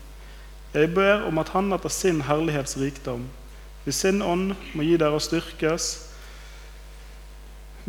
Jeg 0.73 0.93
ber 0.95 1.27
om 1.29 1.37
at 1.37 1.53
Han 1.53 1.71
etter 1.77 1.93
sin 1.93 2.23
herlighets 2.25 2.79
rikdom 2.81 3.29
ved 3.85 3.95
sin 3.97 4.21
ånd 4.21 4.55
må 4.77 4.85
gi 4.85 4.97
dere 5.01 5.17
å 5.17 5.23
styrkes 5.23 5.91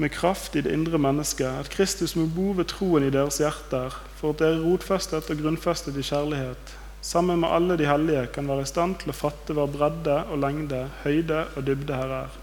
med 0.00 0.12
kraft 0.14 0.56
i 0.56 0.62
det 0.64 0.72
indre 0.72 0.98
mennesket, 1.00 1.48
at 1.48 1.70
Kristus 1.72 2.14
må 2.16 2.24
bo 2.32 2.52
ved 2.56 2.70
troen 2.72 3.04
i 3.04 3.12
deres 3.12 3.40
hjerter, 3.42 3.92
for 4.16 4.32
at 4.32 4.40
dere 4.40 4.62
rotfestet 4.62 5.28
og 5.28 5.42
grunnfestet 5.42 5.98
i 6.00 6.06
kjærlighet, 6.06 6.72
sammen 7.04 7.42
med 7.42 7.52
alle 7.52 7.76
de 7.76 7.88
hellige, 7.88 8.28
kan 8.32 8.48
være 8.48 8.64
i 8.64 8.70
stand 8.70 9.00
til 9.02 9.12
å 9.12 9.16
fatte 9.16 9.56
hver 9.56 9.68
bredde 9.74 10.16
og 10.32 10.40
lengde, 10.40 10.86
høyde 11.02 11.44
og 11.56 11.66
dybde 11.68 11.98
her 11.98 12.16
er, 12.22 12.40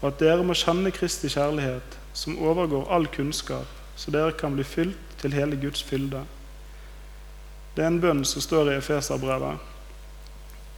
og 0.00 0.10
at 0.10 0.20
dere 0.22 0.46
må 0.46 0.56
kjenne 0.58 0.90
Kristi 0.94 1.30
kjærlighet, 1.30 1.98
som 2.16 2.40
overgår 2.42 2.90
all 2.90 3.06
kunnskap, 3.12 3.68
så 3.94 4.10
dere 4.10 4.34
kan 4.34 4.56
bli 4.56 4.66
fylt 4.66 5.18
til 5.20 5.36
hele 5.36 5.58
Guds 5.60 5.82
fylde. 5.86 6.24
Det 7.76 7.84
er 7.84 7.92
en 7.92 8.00
bønn 8.02 8.24
som 8.26 8.42
står 8.42 8.72
i 8.72 8.78
Efeserbrevet. 8.80 9.60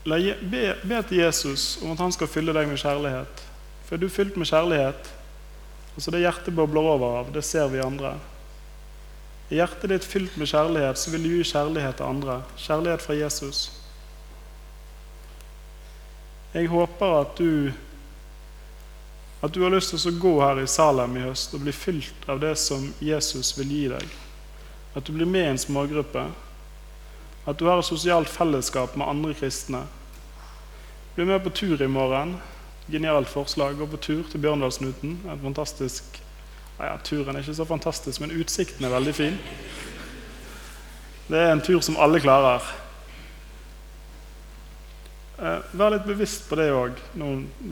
Be, 0.03 0.75
be 0.83 1.01
til 1.07 1.21
Jesus 1.21 1.77
om 1.81 1.93
at 1.93 2.01
han 2.03 2.11
skal 2.11 2.27
fylle 2.27 2.55
deg 2.55 2.67
med 2.67 2.81
kjærlighet. 2.81 3.43
For 3.85 3.95
er 3.95 4.01
du 4.03 4.09
fylt 4.11 4.35
med 4.39 4.49
kjærlighet, 4.49 5.11
altså 5.95 6.11
det 6.11 6.23
hjertet 6.25 6.55
bobler 6.55 6.89
over 6.95 7.19
av, 7.21 7.31
det 7.35 7.43
ser 7.47 7.69
vi 7.71 7.83
andre. 7.83 8.17
Er 9.49 9.61
hjertet 9.61 9.91
ditt 9.93 10.07
fylt 10.07 10.35
med 10.39 10.49
kjærlighet, 10.51 10.99
så 10.99 11.13
vil 11.13 11.23
du 11.23 11.31
gi 11.37 11.47
kjærlighet 11.53 11.99
til 11.99 12.09
andre. 12.09 12.41
Kjærlighet 12.59 13.05
fra 13.05 13.15
Jesus. 13.15 13.63
Jeg 16.53 16.67
håper 16.69 17.19
at 17.21 17.37
du 17.39 17.71
at 19.43 19.51
du 19.51 19.59
har 19.65 19.73
lyst 19.73 19.91
til 19.91 20.07
å 20.07 20.19
gå 20.23 20.29
her 20.39 20.61
i 20.61 20.69
Salem 20.71 21.17
i 21.19 21.23
høst 21.25 21.51
og 21.51 21.65
bli 21.65 21.73
fylt 21.75 22.27
av 22.31 22.37
det 22.39 22.53
som 22.61 22.85
Jesus 23.03 23.49
vil 23.57 23.73
gi 23.75 23.81
deg. 23.91 24.13
At 24.95 25.03
du 25.03 25.11
blir 25.11 25.27
med 25.27 25.43
i 25.43 25.49
en 25.51 25.59
smågruppe 25.59 26.23
at 27.45 27.59
du 27.59 27.65
har 27.67 27.79
et 27.79 27.85
sosialt 27.85 28.29
fellesskap 28.31 28.95
med 28.95 29.07
andre 29.07 29.33
kristne. 29.33 29.85
Bli 31.15 31.25
med 31.25 31.43
på 31.43 31.49
tur 31.49 31.81
i 31.81 31.87
morgen. 31.87 32.37
Genialt 32.87 33.29
forslag. 33.29 33.77
Gå 33.77 33.87
på 33.87 33.97
tur 33.97 34.23
til 34.31 34.41
Bjørndalsnuten. 34.43 35.19
Et 35.27 35.43
fantastisk 35.43 36.23
ja, 36.77 36.97
Turen 37.03 37.35
er 37.35 37.43
ikke 37.43 37.55
så 37.55 37.65
fantastisk, 37.65 38.21
men 38.21 38.33
utsikten 38.33 38.85
er 38.85 38.93
veldig 38.93 39.13
fin. 39.15 39.37
Det 41.29 41.39
er 41.39 41.53
en 41.53 41.61
tur 41.63 41.79
som 41.85 41.97
alle 42.01 42.19
klarer. 42.19 42.65
Eh, 45.37 45.61
vær 45.71 45.93
litt 45.93 46.07
bevisst 46.07 46.47
på 46.49 46.57
det 46.59 46.69
òg 46.73 46.99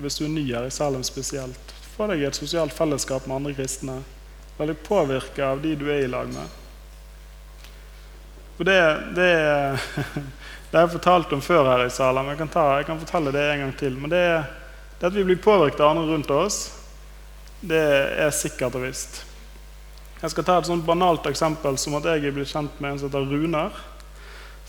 hvis 0.01 0.17
du 0.19 0.25
er 0.25 0.33
ny 0.33 0.45
her 0.47 0.67
i 0.67 0.73
Salem 0.73 1.03
spesielt. 1.05 1.75
Få 1.95 2.07
deg 2.11 2.23
et 2.25 2.37
sosialt 2.37 2.73
fellesskap 2.73 3.27
med 3.27 3.41
andre 3.41 3.55
kristne. 3.57 3.99
Vær 4.57 4.71
litt 4.71 4.85
påvirka 4.87 5.51
av 5.51 5.61
de 5.65 5.75
du 5.75 5.87
er 5.91 6.05
i 6.05 6.11
lag 6.11 6.29
med. 6.31 6.60
For 8.61 8.65
det, 8.65 8.97
det, 9.15 9.29
det 10.71 10.77
har 10.77 10.83
jeg 10.83 10.93
fortalt 10.93 11.31
om 11.33 11.39
før 11.41 11.65
her 11.65 11.81
i 11.87 11.89
Salem. 11.89 12.27
Jeg 12.29 12.37
kan, 12.43 12.49
ta, 12.53 12.65
jeg 12.77 12.85
kan 12.85 12.99
fortelle 13.01 13.31
det 13.33 13.41
en 13.41 13.63
gang 13.63 13.71
til. 13.73 13.95
Men 13.97 14.11
det, 14.11 14.19
det 14.99 15.07
at 15.07 15.15
vi 15.15 15.23
blir 15.25 15.39
påvirket 15.41 15.79
av 15.81 15.95
andre 15.95 16.03
rundt 16.11 16.29
oss, 16.29 16.59
det 17.57 17.79
er 18.21 18.29
sikkert 18.29 18.75
og 18.77 18.83
visst. 18.83 19.23
Jeg 20.19 20.35
skal 20.35 20.45
ta 20.45 20.59
et 20.59 20.67
sånt 20.69 20.85
banalt 20.85 21.25
eksempel 21.25 21.79
som 21.81 21.95
at 21.97 22.05
jeg 22.05 22.21
er 22.21 22.35
blitt 22.35 22.51
kjent 22.51 22.75
med 22.77 22.91
en 22.91 22.99
som 23.01 23.09
heter 23.09 23.25
Runar. 23.31 23.79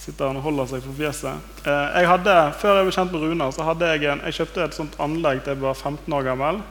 Sitter 0.00 0.31
han 0.31 0.38
og 0.40 0.46
holder 0.46 0.70
seg 0.70 0.87
for 0.87 0.96
fjeset. 0.96 1.50
Eh, 1.61 1.98
jeg 1.98 2.09
hadde, 2.09 2.37
før 2.62 2.78
jeg 2.78 2.87
ble 2.87 2.94
kjent 2.96 3.12
med 3.12 3.26
Runar, 3.26 3.52
så 3.52 3.66
hadde 3.68 3.90
jeg, 3.90 4.07
en, 4.09 4.22
jeg 4.24 4.38
kjøpte 4.38 4.62
et 4.64 4.78
sånt 4.78 4.96
anlegg 5.05 5.42
til 5.42 5.52
jeg 5.52 5.61
var 5.66 5.76
15 5.76 6.16
år 6.16 6.24
gammel. 6.31 6.62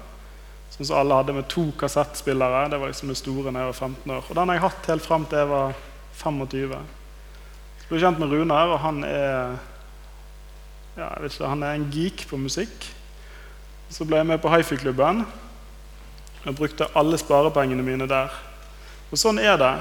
Sånn 0.73 0.89
som 0.89 0.97
alle 1.03 1.21
hadde 1.21 1.37
med 1.37 1.45
to 1.53 1.67
kassettspillere. 1.83 2.63
Det 2.73 2.81
var 2.81 2.89
liksom 2.89 3.13
det 3.13 3.19
store 3.21 3.53
da 3.53 3.61
jeg 3.61 3.69
var 3.75 3.77
15 3.91 4.15
år. 4.17 4.25
Og 4.25 4.41
den 4.41 4.53
har 4.53 4.57
jeg 4.57 4.65
hatt 4.65 4.91
helt 4.95 5.05
fram 5.05 5.29
til 5.29 5.43
jeg 5.43 5.51
var 5.53 5.77
25. 6.23 6.81
Ble 7.91 7.99
kjent 7.99 8.21
med 8.21 8.31
Runar, 8.31 8.69
og 8.71 8.77
han 8.79 9.01
er 9.03 9.57
ja, 10.95 11.09
ikke, 11.19 11.43
han 11.43 11.63
er 11.67 11.75
en 11.75 11.89
geek 11.91 12.21
på 12.29 12.37
musikk. 12.39 12.85
Så 13.91 14.05
ble 14.07 14.21
jeg 14.21 14.29
med 14.29 14.39
på 14.39 14.51
hifi-klubben. 14.53 15.25
og 16.45 16.55
brukte 16.55 16.87
alle 16.95 17.17
sparepengene 17.19 17.83
mine 17.83 18.07
der. 18.07 18.31
Og 19.11 19.19
sånn 19.19 19.39
er 19.43 19.57
det. 19.59 19.73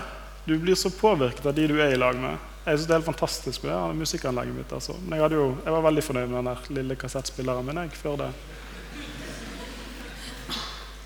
Du 0.44 0.56
blir 0.58 0.74
så 0.74 0.90
påvirket 0.90 1.46
av 1.46 1.54
de 1.54 1.68
du 1.70 1.76
er 1.78 1.94
i 1.94 2.00
lag 2.00 2.18
med. 2.18 2.34
Jeg 2.66 2.78
synes 2.78 2.86
Det 2.86 2.94
er 2.94 2.98
helt 2.98 3.12
fantastisk 3.12 3.62
med 3.62 3.72
det, 3.72 4.00
musikkanlegget 4.00 4.54
mitt. 4.54 4.72
Altså. 4.72 4.96
Men 5.06 5.20
jeg, 5.20 5.30
jo, 5.38 5.46
jeg, 5.64 5.72
var 5.72 5.86
veldig 5.86 6.04
fornøyd 6.04 6.26
med 6.26 6.36
den 6.36 6.50
der 6.50 6.74
lille 6.80 6.96
kassettspilleren 6.98 7.64
min 7.64 7.80
jeg, 7.84 7.94
før 7.94 8.18
det. 8.24 8.32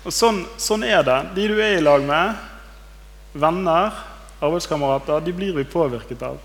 Og 0.05 0.11
sånn, 0.13 0.41
sånn, 0.57 0.83
er 0.83 1.05
det. 1.05 1.21
De 1.37 1.47
du 1.53 1.61
er 1.61 1.77
i 1.77 1.85
lag 1.85 2.01
med, 2.01 2.35
venner, 3.37 3.93
arbeidskamerater, 4.41 5.21
de 5.21 5.37
blir 5.37 5.53
vi 5.53 5.69
påvirket 5.69 6.25
av. 6.25 6.41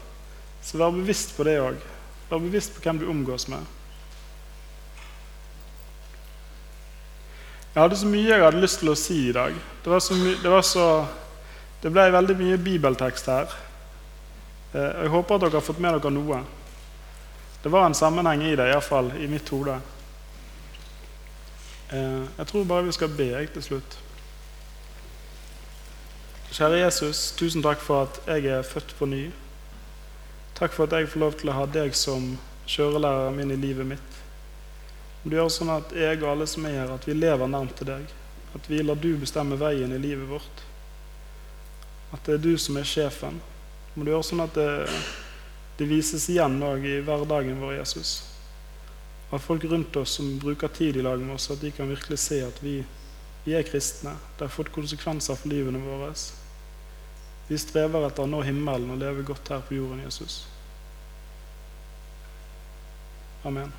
Så 0.62 0.78
vær 0.78 0.92
bevisst 0.94 1.36
på 1.36 1.44
det 1.48 1.58
òg. 1.60 1.78
Vær 2.30 2.42
bevisst 2.42 2.74
på 2.74 2.84
hvem 2.84 3.00
du 3.00 3.08
omgås 3.10 3.48
med. 3.48 3.64
Jeg 7.74 7.82
hadde 7.82 7.96
så 7.96 8.06
mye 8.10 8.26
jeg 8.26 8.42
hadde 8.42 8.60
lyst 8.60 8.80
til 8.82 8.90
å 8.90 8.98
si 8.98 9.18
i 9.28 9.34
dag. 9.34 9.54
Det 9.84 10.00
det 10.42 10.62
så 10.66 10.86
det 11.80 11.88
ble 11.94 12.10
veldig 12.12 12.36
mye 12.36 12.58
bibeltekst 12.60 13.28
her. 13.30 13.52
Eh, 14.74 15.02
jeg 15.04 15.12
håper 15.14 15.34
at 15.34 15.46
dere 15.46 15.56
har 15.56 15.64
fått 15.64 15.80
med 15.80 15.96
dere 15.96 16.12
noe. 16.12 16.42
Det 17.62 17.72
var 17.72 17.86
en 17.86 17.96
sammenheng 17.96 18.42
i 18.44 18.56
det, 18.56 18.68
iallfall 18.68 19.12
i 19.16 19.28
mitt 19.30 19.48
hode. 19.48 19.78
Eh, 21.92 22.22
jeg 22.36 22.46
tror 22.46 22.68
bare 22.68 22.84
vi 22.84 22.92
skal 22.92 23.14
be 23.16 23.30
jeg 23.32 23.52
til 23.54 23.62
slutt. 23.62 23.98
Kjære 26.50 26.82
Jesus, 26.82 27.30
tusen 27.38 27.62
takk 27.62 27.80
for 27.80 28.08
at 28.08 28.20
jeg 28.26 28.50
er 28.58 28.66
født 28.66 28.94
på 28.98 29.06
ny. 29.06 29.28
Takk 30.60 30.74
for 30.76 30.84
at 30.84 30.92
jeg 30.92 31.08
får 31.08 31.22
lov 31.22 31.36
til 31.40 31.48
å 31.48 31.56
ha 31.56 31.66
deg 31.72 31.94
som 31.96 32.34
kjørelæreren 32.68 33.36
min 33.38 33.52
i 33.54 33.56
livet 33.56 33.86
mitt. 33.94 34.16
Du 35.22 35.32
gjør 35.32 35.48
sånn 35.52 35.70
at 35.72 35.94
jeg 35.96 36.18
og 36.20 36.26
alle 36.34 36.46
som 36.48 36.66
er 36.68 36.74
her, 36.82 36.92
at 36.92 37.06
vi 37.08 37.14
lever 37.16 37.48
nærmt 37.48 37.78
til 37.78 37.88
deg. 37.88 38.10
At 38.52 38.68
vi 38.68 38.82
lar 38.84 39.00
du 39.00 39.14
bestemme 39.16 39.56
veien 39.56 39.94
i 39.96 40.00
livet 40.02 40.28
vårt. 40.28 40.60
At 42.12 42.28
det 42.28 42.36
er 42.36 42.44
du 42.44 42.52
som 42.60 42.76
er 42.76 42.84
sjefen. 42.84 43.40
Må 43.94 44.04
du 44.04 44.12
gjøre 44.12 44.28
sånn 44.28 44.44
at 44.44 44.52
det, 44.58 44.68
det 45.80 45.88
vises 45.88 46.28
igjen 46.28 46.60
òg 46.66 46.84
i 46.84 46.98
hverdagen 47.08 47.56
vår, 47.64 47.78
Jesus. 47.78 48.14
At 49.30 49.40
folk 49.40 49.64
rundt 49.64 49.96
oss 49.96 50.18
som 50.20 50.28
bruker 50.42 50.68
tid 50.76 51.00
i 51.00 51.08
lag 51.08 51.24
med 51.24 51.38
oss, 51.38 51.48
at 51.54 51.64
de 51.64 51.72
kan 51.72 51.88
virkelig 51.88 52.20
se 52.20 52.42
at 52.44 52.60
vi, 52.60 52.82
vi 53.48 53.56
er 53.56 53.64
kristne. 53.64 54.12
Det 54.36 54.44
har 54.44 54.52
fått 54.52 54.76
konsekvenser 54.76 55.40
for 55.40 55.56
livene 55.56 55.80
våre. 55.88 56.12
Vi 57.48 57.58
strever 57.58 58.10
etter 58.10 58.28
å 58.28 58.30
nå 58.30 58.44
himmelen 58.44 58.92
og 58.92 59.00
leve 59.00 59.24
godt 59.26 59.54
her 59.54 59.64
på 59.64 59.80
jorden, 59.80 60.04
Jesus. 60.04 60.42
Amen. 63.44 63.72